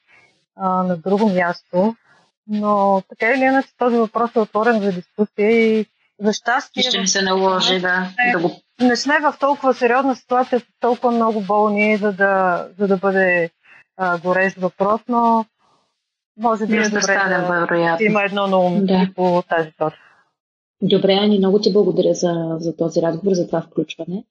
а, 0.56 0.82
на 0.82 0.96
друго 0.96 1.28
място. 1.28 1.96
Но 2.48 3.02
така 3.08 3.26
или 3.26 3.44
иначе 3.44 3.68
този 3.78 3.96
въпрос 3.96 4.36
е 4.36 4.40
отворен 4.40 4.80
за 4.80 4.92
дискусия 4.92 5.50
и 5.50 5.86
за 6.20 6.32
щастие... 6.32 6.82
Ще 6.82 7.00
ми 7.00 7.08
се 7.08 7.22
наложи 7.22 7.80
да, 7.80 8.08
не, 8.18 8.32
да 8.32 8.38
го... 8.38 8.50
Не 8.80 8.96
сме 8.96 9.18
в 9.20 9.34
толкова 9.40 9.74
сериозна 9.74 10.16
ситуация 10.16 10.60
с 10.60 10.64
толкова 10.80 11.10
много 11.10 11.40
болни, 11.40 11.96
за 11.96 12.12
да, 12.12 12.66
за 12.78 12.88
да 12.88 12.96
бъде 12.96 13.50
а, 13.96 14.18
горещ 14.18 14.56
въпрос, 14.56 15.00
но 15.08 15.44
може 16.38 16.66
би 16.66 16.76
е 16.76 16.88
добре 16.88 17.14
да, 17.28 17.66
да 17.98 18.04
има 18.04 18.22
едно 18.22 18.46
на 18.46 18.58
ум 18.58 18.86
да. 18.86 19.08
по 19.16 19.42
тази 19.48 19.70
точка. 19.78 20.00
Добре, 20.82 21.12
Ани, 21.12 21.38
много 21.38 21.60
ти 21.60 21.72
благодаря 21.72 22.14
за, 22.14 22.56
за 22.58 22.76
този 22.76 23.02
разговор, 23.02 23.34
за 23.34 23.46
това 23.46 23.60
включване. 23.62 24.24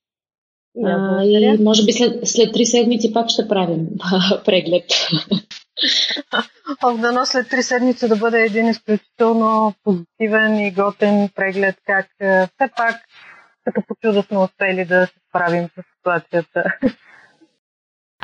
А, 0.85 1.23
и 1.23 1.57
може 1.63 1.85
би 1.85 1.91
след, 1.91 2.27
след 2.27 2.53
три 2.53 2.65
седмици 2.65 3.13
пак 3.13 3.29
ще 3.29 3.47
правим 3.47 3.88
преглед. 4.45 4.83
Дано 6.97 7.25
след 7.25 7.49
три 7.49 7.63
седмици 7.63 8.07
да 8.07 8.15
бъде 8.15 8.41
един 8.41 8.67
изключително 8.67 9.73
позитивен 9.83 10.59
и 10.59 10.71
готен 10.71 11.29
преглед, 11.35 11.75
как 11.85 12.07
все 12.55 12.69
пак 12.77 12.95
като 13.65 13.81
по 13.88 13.95
чудо 13.95 14.23
сме 14.23 14.38
успели 14.38 14.85
да 14.85 15.07
се 15.07 15.13
справим 15.29 15.67
с 15.67 15.83
ситуацията. 15.97 16.63